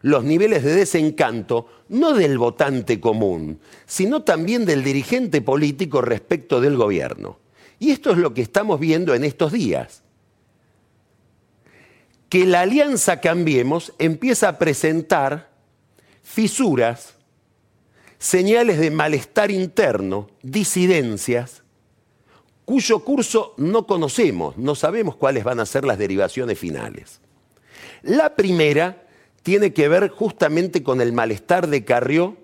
los 0.01 0.23
niveles 0.23 0.63
de 0.63 0.73
desencanto 0.73 1.67
no 1.89 2.13
del 2.13 2.37
votante 2.37 3.01
común, 3.01 3.59
sino 3.85 4.21
también 4.21 4.63
del 4.63 4.81
dirigente 4.85 5.41
político 5.41 5.99
respecto 5.99 6.61
del 6.61 6.77
gobierno. 6.77 7.37
Y 7.79 7.91
esto 7.91 8.11
es 8.11 8.17
lo 8.17 8.33
que 8.33 8.43
estamos 8.43 8.79
viendo 8.79 9.13
en 9.13 9.25
estos 9.25 9.51
días. 9.51 10.03
Que 12.29 12.45
la 12.45 12.61
alianza 12.61 13.19
Cambiemos 13.19 13.91
empieza 13.99 14.47
a 14.47 14.57
presentar 14.57 15.49
fisuras, 16.23 17.15
señales 18.19 18.79
de 18.79 18.89
malestar 18.89 19.51
interno, 19.51 20.29
disidencias, 20.43 21.63
cuyo 22.67 22.99
curso 22.99 23.53
no 23.55 23.87
conocemos, 23.87 24.57
no 24.57 24.75
sabemos 24.75 25.15
cuáles 25.15 25.45
van 25.45 25.61
a 25.61 25.65
ser 25.65 25.85
las 25.85 25.97
derivaciones 25.97 26.59
finales. 26.59 27.21
La 28.01 28.35
primera 28.35 29.07
tiene 29.41 29.71
que 29.71 29.87
ver 29.87 30.09
justamente 30.09 30.83
con 30.83 30.99
el 30.99 31.13
malestar 31.13 31.67
de 31.67 31.85
Carrió 31.85 32.35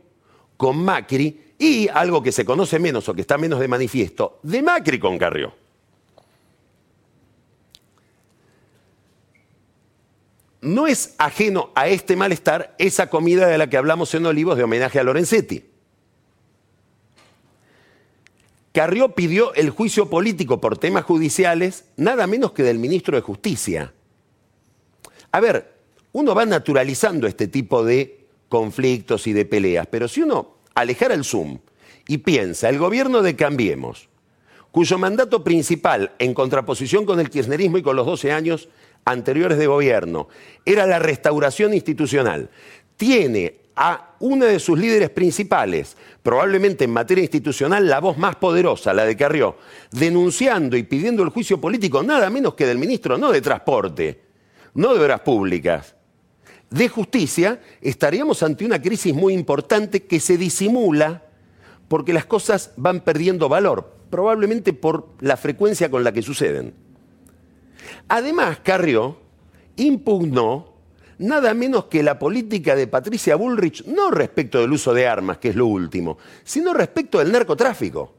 con 0.55 0.77
Macri 0.77 1.55
y 1.59 1.89
algo 1.89 2.23
que 2.23 2.31
se 2.31 2.45
conoce 2.45 2.79
menos 2.79 3.09
o 3.09 3.13
que 3.13 3.19
está 3.19 3.37
menos 3.37 3.59
de 3.59 3.67
manifiesto, 3.67 4.39
de 4.43 4.61
Macri 4.61 4.97
con 4.97 5.17
Carrió. 5.17 5.53
No 10.61 10.87
es 10.87 11.15
ajeno 11.17 11.71
a 11.75 11.89
este 11.89 12.15
malestar 12.15 12.75
esa 12.77 13.09
comida 13.09 13.47
de 13.47 13.57
la 13.57 13.69
que 13.69 13.75
hablamos 13.75 14.13
en 14.13 14.25
Olivos 14.25 14.55
de 14.55 14.63
homenaje 14.63 15.01
a 15.01 15.03
Lorenzetti. 15.03 15.72
Carrió 18.73 19.09
pidió 19.09 19.53
el 19.53 19.69
juicio 19.69 20.09
político 20.09 20.59
por 20.59 20.79
temas 20.79 21.03
judiciales 21.03 21.85
nada 21.95 22.25
menos 22.25 22.53
que 22.53 22.63
del 22.63 22.79
ministro 22.79 23.15
de 23.15 23.21
Justicia. 23.21 23.93
A 25.31 25.39
ver, 25.39 25.73
uno 26.11 26.33
va 26.33 26.47
naturalizando 26.47 27.27
este 27.27 27.47
tipo 27.47 27.85
de 27.85 28.25
conflictos 28.49 29.27
y 29.27 29.33
de 29.33 29.45
peleas, 29.45 29.85
pero 29.85 30.07
si 30.07 30.23
uno 30.23 30.57
alejara 30.73 31.13
el 31.13 31.23
zoom 31.23 31.59
y 32.07 32.17
piensa, 32.17 32.67
el 32.67 32.79
gobierno 32.79 33.21
de 33.21 33.35
Cambiemos, 33.35 34.09
cuyo 34.71 34.97
mandato 34.97 35.43
principal, 35.43 36.13
en 36.17 36.33
contraposición 36.33 37.05
con 37.05 37.19
el 37.19 37.29
kirchnerismo 37.29 37.77
y 37.77 37.83
con 37.83 37.95
los 37.95 38.07
12 38.07 38.31
años 38.31 38.69
anteriores 39.05 39.59
de 39.59 39.67
gobierno, 39.67 40.29
era 40.65 40.87
la 40.87 40.97
restauración 40.97 41.75
institucional, 41.75 42.49
tiene 42.97 43.62
a 43.75 44.15
una 44.19 44.45
de 44.45 44.59
sus 44.59 44.77
líderes 44.77 45.09
principales, 45.09 45.97
probablemente 46.21 46.83
en 46.83 46.91
materia 46.91 47.23
institucional 47.23 47.87
la 47.87 47.99
voz 47.99 48.17
más 48.17 48.35
poderosa, 48.35 48.93
la 48.93 49.05
de 49.05 49.17
Carrió, 49.17 49.57
denunciando 49.91 50.77
y 50.77 50.83
pidiendo 50.83 51.23
el 51.23 51.29
juicio 51.29 51.59
político 51.59 52.03
nada 52.03 52.29
menos 52.29 52.53
que 52.53 52.67
del 52.67 52.77
ministro, 52.77 53.17
no 53.17 53.31
de 53.31 53.41
Transporte, 53.41 54.21
no 54.75 54.93
de 54.93 54.99
Obras 55.01 55.21
Públicas, 55.21 55.95
de 56.69 56.89
Justicia, 56.89 57.61
estaríamos 57.81 58.41
ante 58.41 58.65
una 58.65 58.81
crisis 58.81 59.13
muy 59.13 59.33
importante 59.33 60.03
que 60.03 60.19
se 60.19 60.37
disimula 60.37 61.23
porque 61.87 62.13
las 62.13 62.25
cosas 62.25 62.71
van 62.77 63.01
perdiendo 63.01 63.47
valor, 63.49 63.93
probablemente 64.09 64.73
por 64.73 65.09
la 65.19 65.37
frecuencia 65.37 65.91
con 65.91 66.03
la 66.03 66.11
que 66.11 66.23
suceden. 66.23 66.73
Además, 68.07 68.59
Carrió 68.63 69.17
impugnó 69.75 70.72
nada 71.17 71.53
menos 71.53 71.85
que 71.85 72.03
la 72.03 72.17
política 72.17 72.75
de 72.75 72.87
Patricia 72.87 73.35
Bullrich, 73.35 73.85
no 73.85 74.11
respecto 74.11 74.59
del 74.59 74.71
uso 74.71 74.93
de 74.93 75.07
armas, 75.07 75.37
que 75.37 75.49
es 75.49 75.55
lo 75.55 75.67
último, 75.67 76.17
sino 76.43 76.73
respecto 76.73 77.19
del 77.19 77.31
narcotráfico. 77.31 78.13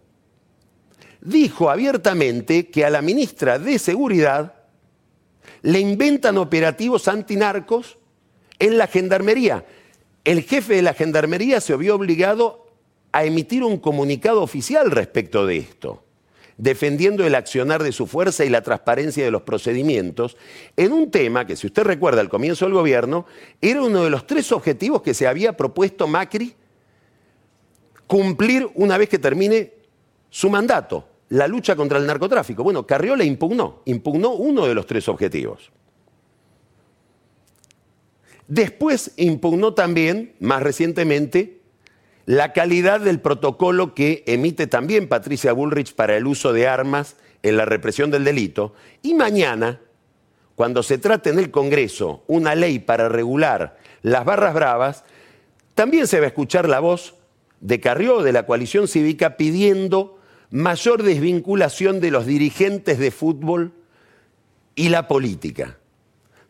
Dijo 1.21 1.71
abiertamente 1.71 2.69
que 2.69 2.85
a 2.85 2.91
la 2.91 3.03
ministra 3.03 3.59
de 3.59 3.79
Seguridad 3.79 4.55
le 5.63 5.81
inventan 5.81 6.37
operativos 6.39 7.09
antinarcos 7.09 7.99
en 8.59 8.79
la 8.79 8.87
gendarmería. 8.87 9.65
El 10.25 10.43
jefe 10.43 10.77
de 10.77 10.83
la 10.83 10.95
gendarmería 10.95 11.61
se 11.61 11.77
vio 11.77 11.97
obligado 11.97 12.67
a 13.13 13.25
emitir 13.25 13.65
un 13.65 13.79
comunicado 13.79 14.43
oficial 14.43 14.91
respecto 14.91 15.47
de 15.47 15.59
esto 15.59 16.04
defendiendo 16.57 17.27
el 17.27 17.35
accionar 17.35 17.83
de 17.83 17.93
su 17.93 18.07
fuerza 18.07 18.45
y 18.45 18.49
la 18.49 18.63
transparencia 18.63 19.25
de 19.25 19.31
los 19.31 19.43
procedimientos, 19.43 20.37
en 20.77 20.93
un 20.93 21.11
tema 21.11 21.47
que, 21.47 21.57
si 21.57 21.67
usted 21.67 21.83
recuerda 21.83 22.21
al 22.21 22.29
comienzo 22.29 22.65
del 22.65 22.75
gobierno, 22.75 23.27
era 23.61 23.83
uno 23.83 24.05
de 24.05 24.11
los 24.11 24.27
tres 24.27 24.53
objetivos 24.53 25.03
que 25.03 25.15
se 25.15 25.27
había 25.27 25.57
propuesto 25.57 26.07
Macri 26.07 26.55
cumplir 28.07 28.69
una 28.75 28.99
vez 28.99 29.09
que 29.09 29.19
termine 29.19 29.73
su 30.31 30.51
mandato, 30.51 31.09
la 31.31 31.49
lucha 31.49 31.75
contra 31.75 31.99
el 31.99 32.07
narcotráfico. 32.07 32.63
Bueno, 32.63 32.87
Carrió 32.87 33.17
le 33.17 33.25
impugnó, 33.25 33.83
impugnó 33.87 34.33
uno 34.33 34.67
de 34.67 34.75
los 34.75 34.87
tres 34.87 35.09
objetivos. 35.09 35.71
Después 38.47 39.13
impugnó 39.17 39.73
también, 39.75 40.35
más 40.39 40.63
recientemente, 40.63 41.61
la 42.27 42.53
calidad 42.53 43.01
del 43.01 43.21
protocolo 43.21 43.95
que 43.95 44.25
emite 44.27 44.67
también 44.67 45.09
Patricia 45.09 45.53
Bullrich 45.53 45.95
para 45.95 46.17
el 46.17 46.27
uso 46.27 46.53
de 46.53 46.67
armas 46.67 47.17
en 47.43 47.57
la 47.57 47.67
represión 47.67 48.11
del 48.11 48.25
delito. 48.25 48.75
Y 49.03 49.15
mañana, 49.15 49.81
cuando 50.55 50.83
se 50.83 50.99
trate 50.99 51.31
en 51.31 51.39
el 51.39 51.51
Congreso 51.51 52.25
una 52.27 52.55
ley 52.55 52.79
para 52.79 53.09
regular 53.09 53.79
las 54.03 54.25
barras 54.25 54.55
bravas, 54.55 55.05
también 55.75 56.07
se 56.07 56.21
va 56.21 56.27
a 56.27 56.29
escuchar 56.29 56.69
la 56.69 56.81
voz 56.81 57.15
de 57.61 57.81
Carrió, 57.81 58.23
de 58.23 58.33
la 58.33 58.47
coalición 58.47 58.89
cívica, 58.89 59.37
pidiendo 59.37 60.19
mayor 60.51 61.03
desvinculación 61.03 62.01
de 62.01 62.11
los 62.11 62.27
dirigentes 62.27 62.99
de 62.99 63.11
fútbol 63.11 63.73
y 64.75 64.89
la 64.89 65.09
política. 65.09 65.79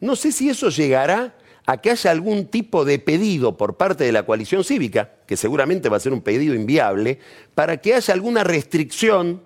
No 0.00 0.16
sé 0.16 0.32
si 0.32 0.48
eso 0.48 0.68
llegará 0.68 1.34
a 1.66 1.78
que 1.78 1.90
haya 1.90 2.10
algún 2.10 2.46
tipo 2.46 2.84
de 2.84 2.98
pedido 2.98 3.56
por 3.56 3.76
parte 3.76 4.04
de 4.04 4.12
la 4.12 4.24
coalición 4.24 4.64
cívica, 4.64 5.12
que 5.26 5.36
seguramente 5.36 5.88
va 5.88 5.96
a 5.96 6.00
ser 6.00 6.12
un 6.12 6.20
pedido 6.20 6.54
inviable, 6.54 7.18
para 7.54 7.78
que 7.78 7.94
haya 7.94 8.12
alguna 8.12 8.44
restricción 8.44 9.42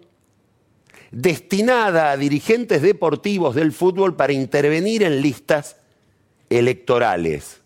destinada 1.10 2.10
a 2.10 2.16
dirigentes 2.16 2.82
deportivos 2.82 3.54
del 3.54 3.72
fútbol 3.72 4.16
para 4.16 4.32
intervenir 4.32 5.02
en 5.02 5.22
listas 5.22 5.76
electorales. 6.50 7.60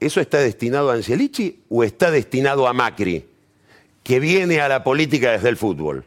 ¿Eso 0.00 0.20
está 0.20 0.38
destinado 0.38 0.90
a 0.90 0.94
Angelici 0.94 1.62
o 1.68 1.84
está 1.84 2.10
destinado 2.10 2.66
a 2.66 2.72
Macri, 2.72 3.26
que 4.02 4.18
viene 4.18 4.60
a 4.60 4.68
la 4.68 4.82
política 4.82 5.32
desde 5.32 5.50
el 5.50 5.56
fútbol? 5.56 6.04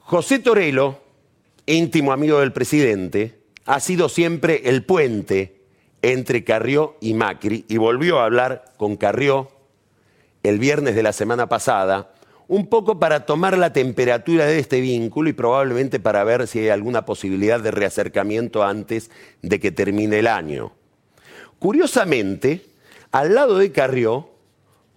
José 0.00 0.38
Torello, 0.38 1.02
íntimo 1.76 2.12
amigo 2.12 2.40
del 2.40 2.52
presidente, 2.52 3.38
ha 3.66 3.80
sido 3.80 4.08
siempre 4.08 4.62
el 4.64 4.84
puente 4.84 5.60
entre 6.02 6.44
Carrió 6.44 6.96
y 7.00 7.14
Macri 7.14 7.64
y 7.68 7.76
volvió 7.76 8.20
a 8.20 8.24
hablar 8.24 8.72
con 8.76 8.96
Carrió 8.96 9.50
el 10.42 10.58
viernes 10.58 10.94
de 10.94 11.02
la 11.02 11.12
semana 11.12 11.48
pasada, 11.48 12.14
un 12.46 12.68
poco 12.68 12.98
para 12.98 13.26
tomar 13.26 13.58
la 13.58 13.72
temperatura 13.72 14.46
de 14.46 14.58
este 14.58 14.80
vínculo 14.80 15.28
y 15.28 15.34
probablemente 15.34 16.00
para 16.00 16.24
ver 16.24 16.46
si 16.46 16.60
hay 16.60 16.68
alguna 16.70 17.04
posibilidad 17.04 17.60
de 17.60 17.70
reacercamiento 17.70 18.64
antes 18.64 19.10
de 19.42 19.60
que 19.60 19.70
termine 19.70 20.20
el 20.20 20.26
año. 20.26 20.72
Curiosamente, 21.58 22.64
al 23.10 23.34
lado 23.34 23.58
de 23.58 23.72
Carrió, 23.72 24.30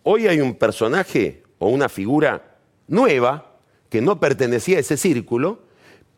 hoy 0.03 0.27
hay 0.27 0.39
un 0.39 0.55
personaje 0.55 1.43
o 1.59 1.67
una 1.67 1.89
figura 1.89 2.55
nueva 2.87 3.57
que 3.89 4.01
no 4.01 4.21
pertenecía 4.21 4.77
a 4.77 4.81
ese 4.81 4.95
círculo, 4.95 5.63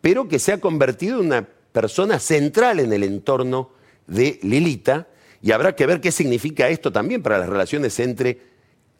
pero 0.03 0.27
que 0.27 0.37
se 0.37 0.51
ha 0.51 0.59
convertido 0.59 1.21
en 1.21 1.27
una 1.27 1.47
persona 1.71 2.19
central 2.19 2.81
en 2.81 2.91
el 2.91 3.03
entorno 3.03 3.69
de 4.05 4.37
Lilita, 4.43 5.07
y 5.41 5.53
habrá 5.53 5.77
que 5.77 5.85
ver 5.85 6.01
qué 6.01 6.11
significa 6.11 6.67
esto 6.67 6.91
también 6.91 7.23
para 7.23 7.37
las 7.37 7.47
relaciones 7.47 7.97
entre 8.01 8.41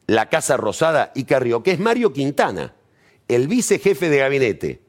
la 0.08 0.30
Casa 0.30 0.56
Rosada 0.56 1.12
y 1.13 1.26
Carrió, 1.26 1.62
que 1.62 1.72
es 1.72 1.80
Mario 1.80 2.13
Quintana, 2.13 2.74
el 3.28 3.50
vicejefe 3.50 4.08
de 4.08 4.20
gabinete, 4.20 4.80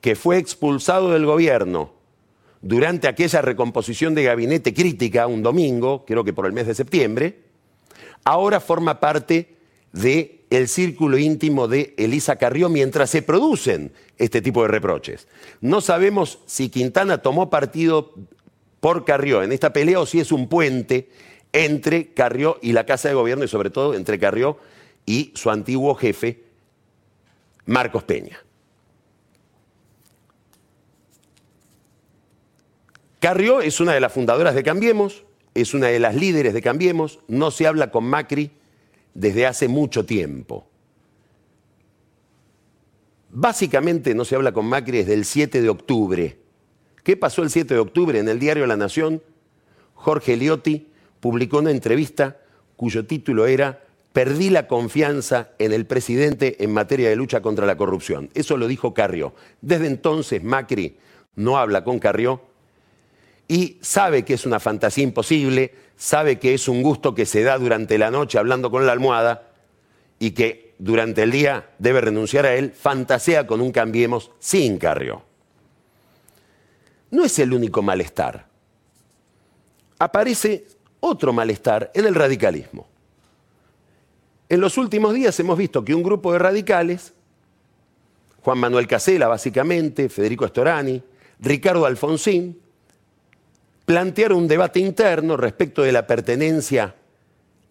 que 0.00 0.16
fue 0.16 0.38
expulsado 0.38 1.12
del 1.12 1.26
gobierno 1.26 1.92
durante 2.62 3.06
aquella 3.06 3.42
recomposición 3.42 4.14
de 4.14 4.24
gabinete 4.24 4.72
crítica 4.72 5.26
un 5.26 5.42
domingo, 5.42 6.06
creo 6.06 6.24
que 6.24 6.32
por 6.32 6.46
el 6.46 6.54
mes 6.54 6.66
de 6.66 6.74
septiembre, 6.74 7.40
ahora 8.24 8.60
forma 8.60 8.98
parte 8.98 9.56
de 9.92 10.43
el 10.54 10.68
círculo 10.68 11.18
íntimo 11.18 11.68
de 11.68 11.94
Elisa 11.96 12.36
Carrió 12.36 12.68
mientras 12.68 13.10
se 13.10 13.22
producen 13.22 13.92
este 14.18 14.42
tipo 14.42 14.62
de 14.62 14.68
reproches. 14.68 15.26
No 15.60 15.80
sabemos 15.80 16.38
si 16.46 16.68
Quintana 16.68 17.18
tomó 17.18 17.50
partido 17.50 18.12
por 18.80 19.04
Carrió 19.04 19.42
en 19.42 19.52
esta 19.52 19.72
pelea 19.72 20.00
o 20.00 20.06
si 20.06 20.20
es 20.20 20.32
un 20.32 20.48
puente 20.48 21.08
entre 21.52 22.12
Carrió 22.12 22.58
y 22.60 22.72
la 22.72 22.84
Casa 22.84 23.08
de 23.08 23.14
Gobierno 23.14 23.44
y 23.44 23.48
sobre 23.48 23.70
todo 23.70 23.94
entre 23.94 24.18
Carrió 24.18 24.58
y 25.06 25.32
su 25.34 25.50
antiguo 25.50 25.94
jefe, 25.94 26.44
Marcos 27.66 28.04
Peña. 28.04 28.38
Carrió 33.20 33.62
es 33.62 33.80
una 33.80 33.94
de 33.94 34.00
las 34.00 34.12
fundadoras 34.12 34.54
de 34.54 34.62
Cambiemos, 34.62 35.24
es 35.54 35.72
una 35.72 35.86
de 35.86 35.98
las 35.98 36.14
líderes 36.14 36.52
de 36.52 36.60
Cambiemos, 36.60 37.20
no 37.28 37.50
se 37.50 37.66
habla 37.66 37.90
con 37.90 38.04
Macri 38.04 38.50
desde 39.14 39.46
hace 39.46 39.68
mucho 39.68 40.04
tiempo. 40.04 40.66
Básicamente 43.30 44.14
no 44.14 44.24
se 44.24 44.36
habla 44.36 44.52
con 44.52 44.66
Macri 44.66 44.98
desde 44.98 45.14
el 45.14 45.24
7 45.24 45.62
de 45.62 45.68
octubre. 45.68 46.38
¿Qué 47.02 47.16
pasó 47.16 47.42
el 47.42 47.50
7 47.50 47.74
de 47.74 47.80
octubre? 47.80 48.18
En 48.18 48.28
el 48.28 48.38
diario 48.38 48.66
La 48.66 48.76
Nación, 48.76 49.22
Jorge 49.94 50.36
Liotti 50.36 50.88
publicó 51.20 51.58
una 51.58 51.70
entrevista 51.70 52.38
cuyo 52.76 53.06
título 53.06 53.46
era 53.46 53.80
Perdí 54.12 54.50
la 54.50 54.68
confianza 54.68 55.50
en 55.58 55.72
el 55.72 55.86
presidente 55.86 56.62
en 56.62 56.72
materia 56.72 57.08
de 57.08 57.16
lucha 57.16 57.42
contra 57.42 57.66
la 57.66 57.76
corrupción. 57.76 58.30
Eso 58.34 58.56
lo 58.56 58.68
dijo 58.68 58.94
Carrió. 58.94 59.34
Desde 59.60 59.88
entonces 59.88 60.44
Macri 60.44 60.96
no 61.34 61.58
habla 61.58 61.82
con 61.82 61.98
Carrió 61.98 62.40
y 63.48 63.78
sabe 63.82 64.24
que 64.24 64.34
es 64.34 64.46
una 64.46 64.60
fantasía 64.60 65.04
imposible, 65.04 65.74
sabe 65.96 66.38
que 66.38 66.54
es 66.54 66.68
un 66.68 66.82
gusto 66.82 67.14
que 67.14 67.26
se 67.26 67.42
da 67.42 67.58
durante 67.58 67.98
la 67.98 68.10
noche 68.10 68.38
hablando 68.38 68.70
con 68.70 68.86
la 68.86 68.92
almohada 68.92 69.50
y 70.18 70.30
que 70.30 70.74
durante 70.78 71.22
el 71.22 71.30
día 71.30 71.70
debe 71.78 72.00
renunciar 72.00 72.46
a 72.46 72.54
él, 72.54 72.72
fantasea 72.72 73.46
con 73.46 73.60
un 73.60 73.72
cambiemos 73.72 74.30
sin 74.38 74.78
Carrió. 74.78 75.22
No 77.10 77.24
es 77.24 77.38
el 77.38 77.52
único 77.52 77.82
malestar. 77.82 78.46
Aparece 79.98 80.66
otro 81.00 81.32
malestar 81.32 81.90
en 81.94 82.06
el 82.06 82.14
radicalismo. 82.14 82.88
En 84.48 84.60
los 84.60 84.76
últimos 84.78 85.14
días 85.14 85.38
hemos 85.38 85.56
visto 85.56 85.84
que 85.84 85.94
un 85.94 86.02
grupo 86.02 86.32
de 86.32 86.38
radicales, 86.38 87.12
Juan 88.42 88.58
Manuel 88.58 88.86
Casela 88.86 89.28
básicamente, 89.28 90.08
Federico 90.08 90.46
Storani, 90.48 91.02
Ricardo 91.40 91.86
Alfonsín, 91.86 92.58
plantearon 93.84 94.38
un 94.38 94.48
debate 94.48 94.80
interno 94.80 95.36
respecto 95.36 95.82
de 95.82 95.92
la 95.92 96.06
pertenencia 96.06 96.94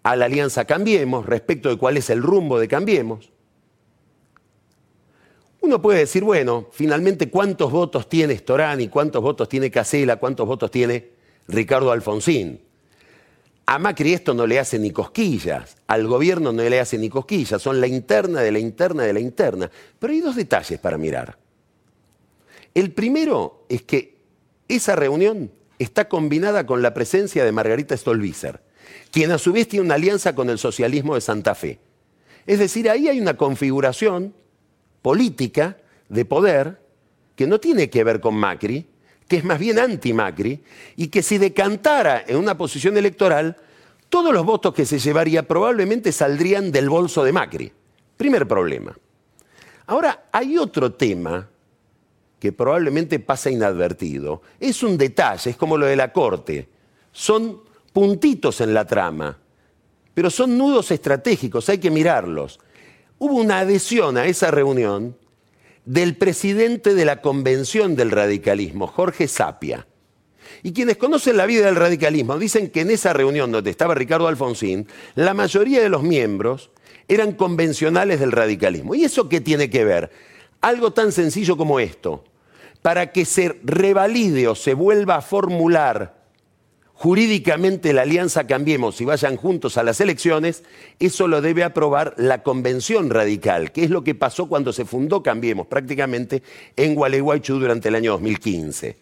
a 0.03 0.15
la 0.15 0.25
alianza 0.25 0.65
Cambiemos, 0.65 1.25
respecto 1.25 1.69
de 1.69 1.77
cuál 1.77 1.97
es 1.97 2.09
el 2.09 2.21
rumbo 2.21 2.59
de 2.59 2.67
Cambiemos. 2.67 3.31
Uno 5.61 5.81
puede 5.81 5.99
decir, 5.99 6.25
bueno, 6.25 6.67
finalmente 6.71 7.29
cuántos 7.29 7.71
votos 7.71 8.09
tiene 8.09 8.37
Storani, 8.37 8.89
cuántos 8.89 9.23
votos 9.23 9.47
tiene 9.47 9.71
Casela, 9.71 10.17
cuántos 10.17 10.45
votos 10.45 10.69
tiene 10.69 11.09
Ricardo 11.47 11.91
Alfonsín. 11.91 12.59
A 13.65 13.79
Macri 13.79 14.13
esto 14.13 14.33
no 14.33 14.45
le 14.45 14.59
hace 14.59 14.77
ni 14.77 14.91
cosquillas, 14.91 15.77
al 15.87 16.05
gobierno 16.05 16.51
no 16.51 16.61
le 16.63 16.79
hace 16.81 16.97
ni 16.97 17.07
cosquillas, 17.07 17.61
son 17.61 17.79
la 17.79 17.87
interna 17.87 18.41
de 18.41 18.51
la 18.51 18.59
interna 18.59 19.03
de 19.03 19.13
la 19.13 19.21
interna. 19.21 19.71
Pero 19.99 20.11
hay 20.11 20.19
dos 20.19 20.35
detalles 20.35 20.79
para 20.79 20.97
mirar. 20.97 21.37
El 22.73 22.91
primero 22.91 23.65
es 23.69 23.83
que 23.83 24.17
esa 24.67 24.97
reunión 24.97 25.49
está 25.83 26.07
combinada 26.07 26.65
con 26.65 26.81
la 26.81 26.93
presencia 26.93 27.45
de 27.45 27.51
Margarita 27.51 27.95
Stolbizer, 27.95 28.61
quien 29.11 29.31
a 29.31 29.37
su 29.37 29.53
vez 29.53 29.67
tiene 29.67 29.85
una 29.85 29.95
alianza 29.95 30.35
con 30.35 30.49
el 30.49 30.57
socialismo 30.57 31.15
de 31.15 31.21
Santa 31.21 31.55
Fe. 31.55 31.79
Es 32.45 32.59
decir, 32.59 32.89
ahí 32.89 33.07
hay 33.07 33.19
una 33.19 33.37
configuración 33.37 34.33
política 35.01 35.77
de 36.09 36.25
poder 36.25 36.81
que 37.35 37.47
no 37.47 37.59
tiene 37.59 37.89
que 37.89 38.03
ver 38.03 38.19
con 38.19 38.35
Macri, 38.35 38.87
que 39.27 39.37
es 39.37 39.43
más 39.43 39.59
bien 39.59 39.79
anti-Macri, 39.79 40.63
y 40.95 41.07
que 41.07 41.23
si 41.23 41.37
decantara 41.37 42.23
en 42.27 42.37
una 42.37 42.57
posición 42.57 42.97
electoral, 42.97 43.57
todos 44.09 44.33
los 44.33 44.45
votos 44.45 44.73
que 44.73 44.85
se 44.85 44.99
llevaría 44.99 45.47
probablemente 45.47 46.11
saldrían 46.11 46.71
del 46.71 46.89
bolso 46.89 47.23
de 47.23 47.31
Macri. 47.31 47.71
Primer 48.17 48.47
problema. 48.47 48.95
Ahora, 49.87 50.25
hay 50.31 50.57
otro 50.57 50.93
tema 50.93 51.49
que 52.43 52.51
probablemente 52.51 53.19
pasa 53.19 53.49
inadvertido. 53.49 54.41
Es 54.59 54.83
un 54.83 54.97
detalle, 54.97 55.51
es 55.51 55.55
como 55.55 55.77
lo 55.77 55.85
de 55.85 55.95
la 55.95 56.11
corte. 56.11 56.67
Son 57.13 57.61
puntitos 57.93 58.59
en 58.59 58.73
la 58.73 58.85
trama, 58.85 59.39
pero 60.13 60.29
son 60.29 60.57
nudos 60.57 60.91
estratégicos, 60.91 61.69
hay 61.69 61.77
que 61.77 61.89
mirarlos. 61.89 62.59
Hubo 63.17 63.35
una 63.35 63.59
adhesión 63.59 64.17
a 64.17 64.25
esa 64.25 64.51
reunión 64.51 65.15
del 65.85 66.17
presidente 66.17 66.93
de 66.93 67.05
la 67.05 67.21
Convención 67.21 67.95
del 67.95 68.11
Radicalismo, 68.11 68.87
Jorge 68.87 69.29
Sapia. 69.29 69.87
Y 70.63 70.73
quienes 70.73 70.97
conocen 70.97 71.37
la 71.37 71.45
vida 71.45 71.67
del 71.67 71.77
radicalismo 71.77 72.37
dicen 72.37 72.71
que 72.71 72.81
en 72.81 72.91
esa 72.91 73.13
reunión 73.13 73.53
donde 73.53 73.69
estaba 73.69 73.95
Ricardo 73.95 74.27
Alfonsín, 74.27 74.85
la 75.15 75.33
mayoría 75.33 75.81
de 75.81 75.87
los 75.87 76.03
miembros 76.03 76.71
eran 77.07 77.31
convencionales 77.31 78.19
del 78.19 78.33
radicalismo. 78.33 78.95
¿Y 78.95 79.05
eso 79.05 79.29
qué 79.29 79.39
tiene 79.39 79.69
que 79.69 79.85
ver? 79.85 80.11
Algo 80.59 80.91
tan 80.91 81.13
sencillo 81.13 81.55
como 81.55 81.79
esto 81.79 82.25
para 82.83 83.11
que 83.11 83.25
se 83.25 83.59
revalide 83.63 84.47
o 84.47 84.53
se 84.53 84.75
vuelva 84.75 85.15
a 85.15 85.21
formular 85.21 86.21
jurídicamente 86.93 87.91
la 87.91 88.03
alianza 88.03 88.45
Cambiemos 88.45 89.01
y 89.01 89.05
vayan 89.05 89.35
juntos 89.35 89.77
a 89.77 89.83
las 89.83 89.99
elecciones, 89.99 90.63
eso 90.99 91.27
lo 91.27 91.41
debe 91.41 91.63
aprobar 91.63 92.13
la 92.17 92.43
convención 92.43 93.09
radical, 93.09 93.71
que 93.71 93.83
es 93.83 93.89
lo 93.89 94.03
que 94.03 94.15
pasó 94.15 94.47
cuando 94.47 94.71
se 94.71 94.85
fundó 94.85 95.23
Cambiemos 95.23 95.67
prácticamente 95.67 96.43
en 96.75 96.93
Gualeguaychú 96.93 97.57
durante 97.57 97.89
el 97.89 97.95
año 97.95 98.11
2015. 98.11 98.97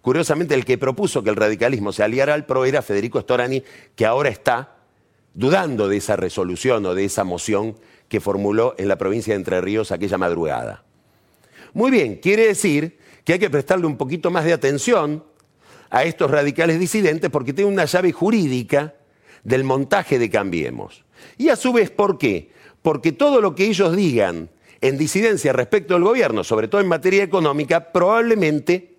Curiosamente, 0.00 0.54
el 0.54 0.64
que 0.64 0.78
propuso 0.78 1.22
que 1.22 1.30
el 1.30 1.36
radicalismo 1.36 1.92
se 1.92 2.02
aliara 2.02 2.34
al 2.34 2.46
PRO 2.46 2.64
era 2.64 2.82
Federico 2.82 3.20
Storani, 3.20 3.62
que 3.94 4.06
ahora 4.06 4.30
está 4.30 4.76
dudando 5.34 5.88
de 5.88 5.96
esa 5.96 6.16
resolución 6.16 6.86
o 6.86 6.94
de 6.94 7.04
esa 7.04 7.24
moción 7.24 7.76
que 8.08 8.20
formuló 8.20 8.74
en 8.78 8.88
la 8.88 8.96
provincia 8.96 9.34
de 9.34 9.38
Entre 9.38 9.60
Ríos 9.60 9.92
aquella 9.92 10.18
madrugada. 10.18 10.84
Muy 11.74 11.90
bien, 11.90 12.16
quiere 12.16 12.46
decir 12.46 12.98
que 13.28 13.34
hay 13.34 13.38
que 13.38 13.50
prestarle 13.50 13.86
un 13.86 13.98
poquito 13.98 14.30
más 14.30 14.46
de 14.46 14.54
atención 14.54 15.22
a 15.90 16.04
estos 16.04 16.30
radicales 16.30 16.80
disidentes 16.80 17.28
porque 17.28 17.52
tienen 17.52 17.74
una 17.74 17.84
llave 17.84 18.10
jurídica 18.10 18.94
del 19.44 19.64
montaje 19.64 20.18
de 20.18 20.30
Cambiemos. 20.30 21.04
Y 21.36 21.50
a 21.50 21.56
su 21.56 21.74
vez, 21.74 21.90
¿por 21.90 22.16
qué? 22.16 22.50
Porque 22.80 23.12
todo 23.12 23.42
lo 23.42 23.54
que 23.54 23.66
ellos 23.66 23.94
digan 23.94 24.48
en 24.80 24.96
disidencia 24.96 25.52
respecto 25.52 25.94
al 25.94 26.04
gobierno, 26.04 26.42
sobre 26.42 26.68
todo 26.68 26.80
en 26.80 26.88
materia 26.88 27.22
económica, 27.22 27.92
probablemente 27.92 28.96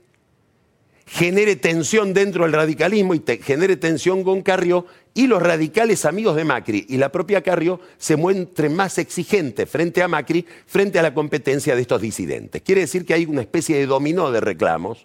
genere 1.10 1.56
tensión 1.56 2.14
dentro 2.14 2.44
del 2.44 2.54
radicalismo 2.54 3.16
y 3.16 3.24
genere 3.42 3.78
tensión 3.78 4.24
con 4.24 4.44
Carrió 4.44 4.86
y 5.16 5.26
los 5.26 5.42
radicales 5.42 6.06
amigos 6.06 6.36
de 6.36 6.44
Macri 6.44 6.86
y 6.88 6.98
la 6.98 7.12
propia 7.12 7.42
Carrió 7.42 7.80
se 7.98 8.16
muestren 8.16 8.76
más 8.76 9.00
exigentes 9.00 9.68
frente 9.68 10.04
a 10.04 10.08
Macri, 10.08 10.46
frente 10.68 11.00
a 11.00 11.02
la 11.02 11.14
competencia 11.14 11.76
de 11.76 11.82
estos 11.82 12.00
disidentes. 12.00 12.62
Quiere 12.62 12.82
decir 12.82 13.06
que 13.06 13.16
hay 13.16 13.26
una 13.26 13.42
especie 13.42 13.78
de 13.78 13.88
dominó 13.88 14.32
de 14.32 14.40
reclamos 14.40 15.04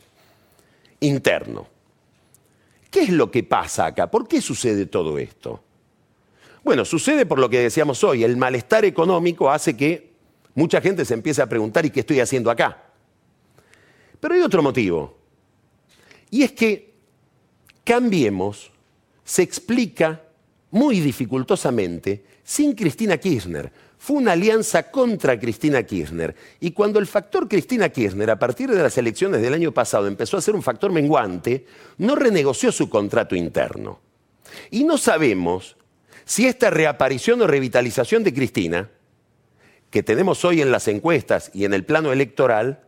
interno. 1.00 1.66
¿Qué 2.90 3.04
es 3.04 3.08
lo 3.08 3.30
que 3.30 3.42
pasa 3.42 3.86
acá? 3.86 4.10
¿Por 4.10 4.28
qué 4.28 4.42
sucede 4.42 4.84
todo 4.84 5.16
esto? 5.18 5.64
Bueno, 6.62 6.84
sucede 6.84 7.24
por 7.24 7.38
lo 7.38 7.48
que 7.48 7.60
decíamos 7.60 8.04
hoy, 8.04 8.24
el 8.24 8.36
malestar 8.36 8.84
económico 8.84 9.50
hace 9.50 9.74
que 9.74 10.12
mucha 10.54 10.82
gente 10.82 11.06
se 11.06 11.14
empiece 11.14 11.40
a 11.40 11.46
preguntar 11.46 11.86
¿y 11.86 11.90
qué 11.90 12.00
estoy 12.00 12.20
haciendo 12.20 12.50
acá? 12.50 12.90
Pero 14.20 14.34
hay 14.34 14.42
otro 14.42 14.62
motivo. 14.62 15.23
Y 16.34 16.42
es 16.42 16.50
que 16.50 16.94
Cambiemos 17.84 18.72
se 19.24 19.42
explica 19.42 20.20
muy 20.72 20.98
dificultosamente 20.98 22.24
sin 22.42 22.74
Cristina 22.74 23.18
Kirchner. 23.18 23.70
Fue 23.98 24.16
una 24.16 24.32
alianza 24.32 24.90
contra 24.90 25.38
Cristina 25.38 25.84
Kirchner. 25.84 26.34
Y 26.58 26.72
cuando 26.72 26.98
el 26.98 27.06
factor 27.06 27.46
Cristina 27.46 27.88
Kirchner, 27.90 28.30
a 28.30 28.38
partir 28.38 28.68
de 28.68 28.82
las 28.82 28.98
elecciones 28.98 29.42
del 29.42 29.54
año 29.54 29.70
pasado, 29.72 30.08
empezó 30.08 30.36
a 30.36 30.40
ser 30.40 30.56
un 30.56 30.62
factor 30.64 30.90
menguante, 30.90 31.66
no 31.98 32.16
renegoció 32.16 32.72
su 32.72 32.90
contrato 32.90 33.36
interno. 33.36 34.00
Y 34.72 34.82
no 34.82 34.98
sabemos 34.98 35.76
si 36.24 36.48
esta 36.48 36.68
reaparición 36.68 37.42
o 37.42 37.46
revitalización 37.46 38.24
de 38.24 38.34
Cristina, 38.34 38.90
que 39.88 40.02
tenemos 40.02 40.44
hoy 40.44 40.62
en 40.62 40.72
las 40.72 40.88
encuestas 40.88 41.52
y 41.54 41.64
en 41.64 41.74
el 41.74 41.84
plano 41.84 42.12
electoral, 42.12 42.82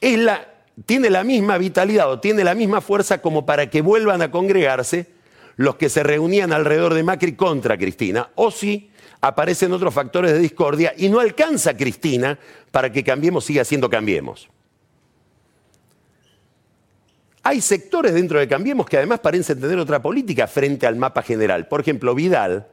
es 0.00 0.18
la 0.18 0.55
tiene 0.84 1.08
la 1.08 1.24
misma 1.24 1.56
vitalidad 1.56 2.10
o 2.10 2.20
tiene 2.20 2.44
la 2.44 2.54
misma 2.54 2.80
fuerza 2.80 3.22
como 3.22 3.46
para 3.46 3.70
que 3.70 3.80
vuelvan 3.80 4.20
a 4.20 4.30
congregarse 4.30 5.06
los 5.56 5.76
que 5.76 5.88
se 5.88 6.02
reunían 6.02 6.52
alrededor 6.52 6.92
de 6.92 7.02
Macri 7.02 7.34
contra 7.34 7.78
Cristina, 7.78 8.28
o 8.34 8.50
si 8.50 8.90
aparecen 9.22 9.72
otros 9.72 9.94
factores 9.94 10.32
de 10.32 10.38
discordia 10.38 10.92
y 10.96 11.08
no 11.08 11.18
alcanza 11.18 11.74
Cristina 11.74 12.38
para 12.70 12.92
que 12.92 13.02
Cambiemos 13.02 13.44
siga 13.44 13.64
siendo 13.64 13.88
Cambiemos. 13.88 14.50
Hay 17.42 17.62
sectores 17.62 18.12
dentro 18.12 18.38
de 18.38 18.48
Cambiemos 18.48 18.86
que 18.86 18.98
además 18.98 19.20
parecen 19.20 19.58
tener 19.58 19.78
otra 19.78 20.02
política 20.02 20.46
frente 20.46 20.86
al 20.86 20.96
mapa 20.96 21.22
general. 21.22 21.68
Por 21.68 21.80
ejemplo, 21.80 22.14
Vidal 22.14 22.66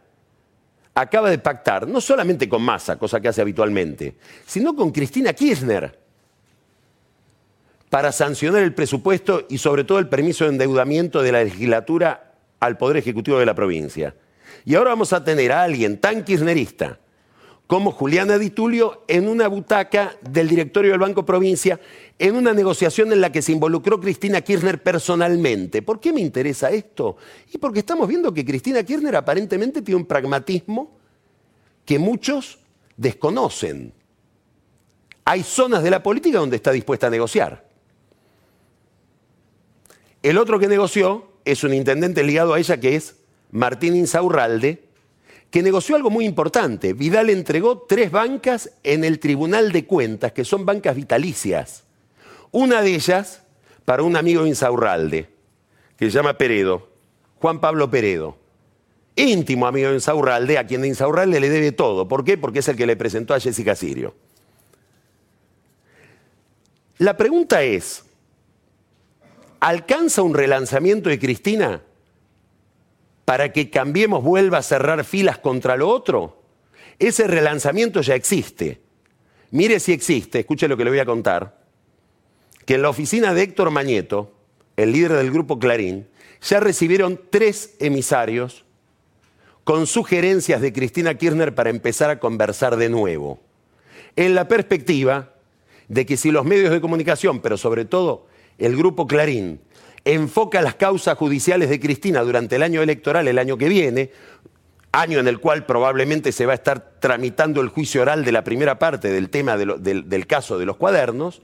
acaba 0.93 1.29
de 1.29 1.37
pactar 1.37 1.87
no 1.87 2.01
solamente 2.01 2.49
con 2.49 2.63
Massa, 2.63 2.97
cosa 2.97 3.21
que 3.21 3.29
hace 3.29 3.41
habitualmente, 3.41 4.15
sino 4.45 4.75
con 4.75 4.91
Cristina 4.91 5.31
Kirchner 5.31 6.02
para 7.93 8.11
sancionar 8.11 8.63
el 8.63 8.73
presupuesto 8.73 9.45
y 9.49 9.59
sobre 9.59 9.83
todo 9.83 9.99
el 9.99 10.09
permiso 10.09 10.45
de 10.45 10.49
endeudamiento 10.49 11.21
de 11.21 11.31
la 11.31 11.43
legislatura 11.43 12.33
al 12.59 12.75
Poder 12.75 12.97
Ejecutivo 12.97 13.37
de 13.37 13.45
la 13.45 13.53
provincia. 13.53 14.15
Y 14.65 14.73
ahora 14.73 14.89
vamos 14.89 15.13
a 15.13 15.23
tener 15.23 15.51
a 15.51 15.61
alguien 15.61 16.01
tan 16.01 16.23
kirchnerista 16.23 16.97
como 17.67 17.91
Juliana 17.91 18.39
Di 18.39 18.49
Tulio 18.49 19.03
en 19.07 19.27
una 19.27 19.47
butaca 19.47 20.15
del 20.27 20.49
directorio 20.49 20.89
del 20.89 21.01
Banco 21.01 21.23
Provincia 21.23 21.79
en 22.17 22.35
una 22.35 22.51
negociación 22.51 23.13
en 23.13 23.21
la 23.21 23.31
que 23.31 23.43
se 23.43 23.51
involucró 23.51 23.99
Cristina 23.99 24.41
Kirchner 24.41 24.81
personalmente. 24.81 25.83
¿Por 25.83 25.99
qué 25.99 26.11
me 26.11 26.21
interesa 26.21 26.71
esto? 26.71 27.17
Y 27.53 27.59
porque 27.59 27.77
estamos 27.77 28.07
viendo 28.07 28.33
que 28.33 28.43
Cristina 28.43 28.81
Kirchner 28.81 29.17
aparentemente 29.17 29.83
tiene 29.83 30.01
un 30.01 30.07
pragmatismo 30.07 30.97
que 31.85 31.99
muchos 31.99 32.57
desconocen. 32.97 33.93
Hay 35.25 35.43
zonas 35.43 35.83
de 35.83 35.91
la 35.91 36.01
política 36.01 36.39
donde 36.39 36.55
está 36.55 36.71
dispuesta 36.71 37.05
a 37.05 37.11
negociar. 37.11 37.71
El 40.23 40.37
otro 40.37 40.57
que 40.57 40.69
negoció 40.69 41.27
es 41.43 41.65
un 41.65 41.73
intendente 41.73 42.23
ligado 42.23 42.53
a 42.53 42.59
ella 42.59 42.79
que 42.79 42.95
es 42.95 43.17
Martín 43.51 43.95
Insaurralde, 43.95 44.81
que 45.51 45.61
negoció 45.61 45.97
algo 45.97 46.09
muy 46.09 46.25
importante. 46.25 46.93
Vidal 46.93 47.29
entregó 47.29 47.79
tres 47.87 48.09
bancas 48.09 48.71
en 48.83 49.03
el 49.03 49.19
Tribunal 49.19 49.71
de 49.71 49.85
Cuentas, 49.85 50.31
que 50.31 50.45
son 50.45 50.65
bancas 50.65 50.95
vitalicias. 50.95 51.83
Una 52.51 52.81
de 52.81 52.95
ellas 52.95 53.43
para 53.83 54.03
un 54.03 54.15
amigo 54.15 54.43
de 54.43 54.49
Insaurralde, 54.49 55.29
que 55.97 56.05
se 56.05 56.11
llama 56.11 56.37
Peredo, 56.37 56.89
Juan 57.39 57.59
Pablo 57.59 57.91
Peredo. 57.91 58.37
Íntimo 59.15 59.67
amigo 59.67 59.89
de 59.89 59.95
Insaurralde, 59.95 60.57
a 60.57 60.65
quien 60.65 60.85
Insaurralde 60.85 61.39
le 61.39 61.49
debe 61.49 61.71
todo. 61.73 62.07
¿Por 62.07 62.23
qué? 62.23 62.37
Porque 62.37 62.59
es 62.59 62.67
el 62.69 62.77
que 62.77 62.87
le 62.87 62.95
presentó 62.95 63.33
a 63.33 63.39
Jessica 63.39 63.75
Sirio. 63.75 64.15
La 66.97 67.17
pregunta 67.17 67.61
es, 67.61 68.05
¿alcanza 69.63 70.21
un 70.21 70.33
relanzamiento 70.33 71.09
de 71.09 71.19
Cristina? 71.19 71.81
para 73.25 73.53
que 73.53 73.69
Cambiemos 73.69 74.21
vuelva 74.21 74.57
a 74.57 74.61
cerrar 74.61 75.05
filas 75.05 75.37
contra 75.37 75.77
lo 75.77 75.89
otro? 75.89 76.43
Ese 76.99 77.25
relanzamiento 77.25 78.01
ya 78.01 78.15
existe. 78.15 78.81
Mire 79.51 79.79
si 79.79 79.93
existe, 79.93 80.39
escuche 80.39 80.67
lo 80.67 80.75
que 80.75 80.83
le 80.83 80.89
voy 80.89 80.99
a 80.99 81.05
contar, 81.05 81.63
que 82.65 82.75
en 82.75 82.81
la 82.81 82.89
oficina 82.89 83.33
de 83.33 83.43
Héctor 83.43 83.71
Mañeto, 83.71 84.33
el 84.75 84.91
líder 84.91 85.13
del 85.13 85.31
grupo 85.31 85.59
Clarín, 85.59 86.07
ya 86.41 86.59
recibieron 86.59 87.21
tres 87.29 87.75
emisarios 87.79 88.65
con 89.63 89.87
sugerencias 89.87 90.59
de 90.59 90.73
Cristina 90.73 91.15
Kirchner 91.15 91.55
para 91.55 91.69
empezar 91.69 92.09
a 92.09 92.19
conversar 92.19 92.75
de 92.75 92.89
nuevo, 92.89 93.39
en 94.15 94.35
la 94.35 94.49
perspectiva 94.49 95.33
de 95.87 96.05
que 96.05 96.17
si 96.17 96.31
los 96.31 96.43
medios 96.43 96.71
de 96.71 96.81
comunicación, 96.81 97.39
pero 97.39 97.55
sobre 97.55 97.85
todo 97.85 98.27
el 98.57 98.75
grupo 98.77 99.07
Clarín, 99.07 99.59
enfoca 100.05 100.61
las 100.61 100.75
causas 100.75 101.17
judiciales 101.17 101.69
de 101.69 101.79
Cristina 101.79 102.21
durante 102.21 102.55
el 102.55 102.63
año 102.63 102.81
electoral, 102.81 103.27
el 103.27 103.39
año 103.39 103.57
que 103.57 103.69
viene, 103.69 104.11
año 104.91 105.19
en 105.19 105.27
el 105.27 105.39
cual 105.39 105.65
probablemente 105.65 106.31
se 106.31 106.45
va 106.45 106.51
a 106.51 106.55
estar 106.55 106.99
tramitando 106.99 107.61
el 107.61 107.69
juicio 107.69 108.01
oral 108.01 108.23
de 108.23 108.31
la 108.31 108.43
primera 108.43 108.77
parte 108.79 109.09
del 109.09 109.29
tema 109.29 109.57
del, 109.57 110.27
caso 110.27 110.59
de 110.59 110.65
los 110.65 110.77
cuadernos, 110.77 111.41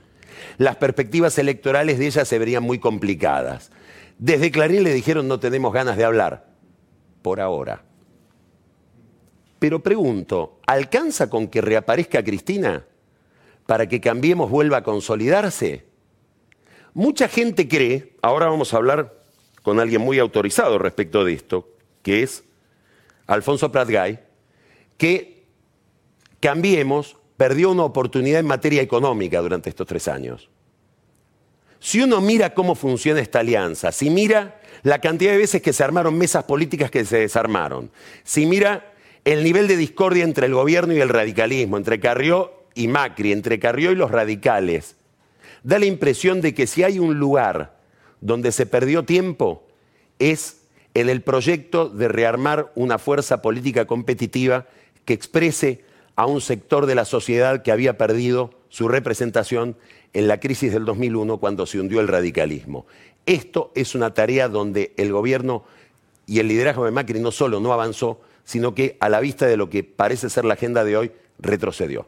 las 0.57 0.75
perspectivas 0.75 1.37
electorales 1.37 1.97
de 1.97 2.07
ella 2.07 2.25
se 2.25 2.39
verían 2.39 2.63
muy 2.63 2.79
complicadas. 2.79 3.71
Desde 4.19 4.51
Clarín 4.51 4.83
le 4.83 4.93
dijeron 4.93 5.27
no 5.27 5.39
tenemos 5.39 5.73
ganas 5.73 5.97
de 5.97 6.03
hablar, 6.03 6.47
por 7.21 7.41
ahora. 7.41 7.83
Pero 9.57 9.81
pregunto, 9.81 10.59
¿alcanza 10.67 11.29
con 11.29 11.47
que 11.47 11.61
reaparezca 11.61 12.23
Cristina 12.23 12.85
para 13.65 13.87
que 13.87 13.99
Cambiemos 13.99 14.49
vuelva 14.49 14.77
a 14.77 14.83
consolidarse? 14.83 15.88
Mucha 16.99 17.29
gente 17.29 17.69
cree, 17.69 18.11
ahora 18.21 18.47
vamos 18.47 18.73
a 18.73 18.77
hablar 18.77 19.23
con 19.63 19.79
alguien 19.79 20.01
muy 20.01 20.19
autorizado 20.19 20.77
respecto 20.77 21.23
de 21.23 21.31
esto, 21.31 21.69
que 22.03 22.23
es 22.23 22.43
Alfonso 23.25 23.71
Pratgay, 23.71 24.19
que 24.97 25.45
Cambiemos 26.41 27.15
perdió 27.37 27.71
una 27.71 27.85
oportunidad 27.85 28.41
en 28.41 28.47
materia 28.47 28.81
económica 28.81 29.39
durante 29.39 29.69
estos 29.69 29.87
tres 29.87 30.09
años. 30.09 30.49
Si 31.79 32.01
uno 32.01 32.19
mira 32.19 32.53
cómo 32.53 32.75
funciona 32.75 33.21
esta 33.21 33.39
alianza, 33.39 33.93
si 33.93 34.09
mira 34.09 34.59
la 34.83 34.99
cantidad 34.99 35.31
de 35.31 35.37
veces 35.37 35.61
que 35.61 35.71
se 35.71 35.85
armaron 35.85 36.17
mesas 36.17 36.43
políticas 36.43 36.91
que 36.91 37.05
se 37.05 37.19
desarmaron, 37.19 37.91
si 38.25 38.45
mira 38.45 38.91
el 39.23 39.45
nivel 39.45 39.69
de 39.69 39.77
discordia 39.77 40.25
entre 40.25 40.47
el 40.47 40.53
gobierno 40.53 40.93
y 40.93 40.99
el 40.99 41.07
radicalismo, 41.07 41.77
entre 41.77 42.01
Carrió 42.01 42.65
y 42.75 42.89
Macri, 42.89 43.31
entre 43.31 43.57
Carrió 43.57 43.93
y 43.93 43.95
los 43.95 44.11
radicales, 44.11 44.97
da 45.63 45.79
la 45.79 45.85
impresión 45.85 46.41
de 46.41 46.53
que 46.53 46.67
si 46.67 46.83
hay 46.83 46.99
un 46.99 47.19
lugar 47.19 47.77
donde 48.21 48.51
se 48.51 48.65
perdió 48.65 49.03
tiempo 49.03 49.63
es 50.19 50.61
en 50.93 51.09
el 51.09 51.21
proyecto 51.21 51.89
de 51.89 52.07
rearmar 52.07 52.71
una 52.75 52.97
fuerza 52.97 53.41
política 53.41 53.85
competitiva 53.85 54.65
que 55.05 55.13
exprese 55.13 55.83
a 56.15 56.25
un 56.25 56.41
sector 56.41 56.85
de 56.85 56.95
la 56.95 57.05
sociedad 57.05 57.61
que 57.63 57.71
había 57.71 57.97
perdido 57.97 58.53
su 58.69 58.87
representación 58.87 59.77
en 60.13 60.27
la 60.27 60.39
crisis 60.39 60.73
del 60.73 60.85
2001 60.85 61.37
cuando 61.37 61.65
se 61.65 61.79
hundió 61.79 62.01
el 62.01 62.07
radicalismo. 62.07 62.85
Esto 63.25 63.71
es 63.75 63.95
una 63.95 64.13
tarea 64.13 64.49
donde 64.49 64.93
el 64.97 65.11
gobierno 65.11 65.63
y 66.25 66.39
el 66.39 66.47
liderazgo 66.47 66.85
de 66.85 66.91
Macri 66.91 67.19
no 67.19 67.31
solo 67.31 67.59
no 67.59 67.73
avanzó, 67.73 68.21
sino 68.43 68.75
que 68.75 68.97
a 68.99 69.09
la 69.09 69.19
vista 69.19 69.45
de 69.45 69.57
lo 69.57 69.69
que 69.69 69.83
parece 69.83 70.29
ser 70.29 70.45
la 70.45 70.55
agenda 70.55 70.83
de 70.83 70.97
hoy, 70.97 71.11
retrocedió. 71.39 72.07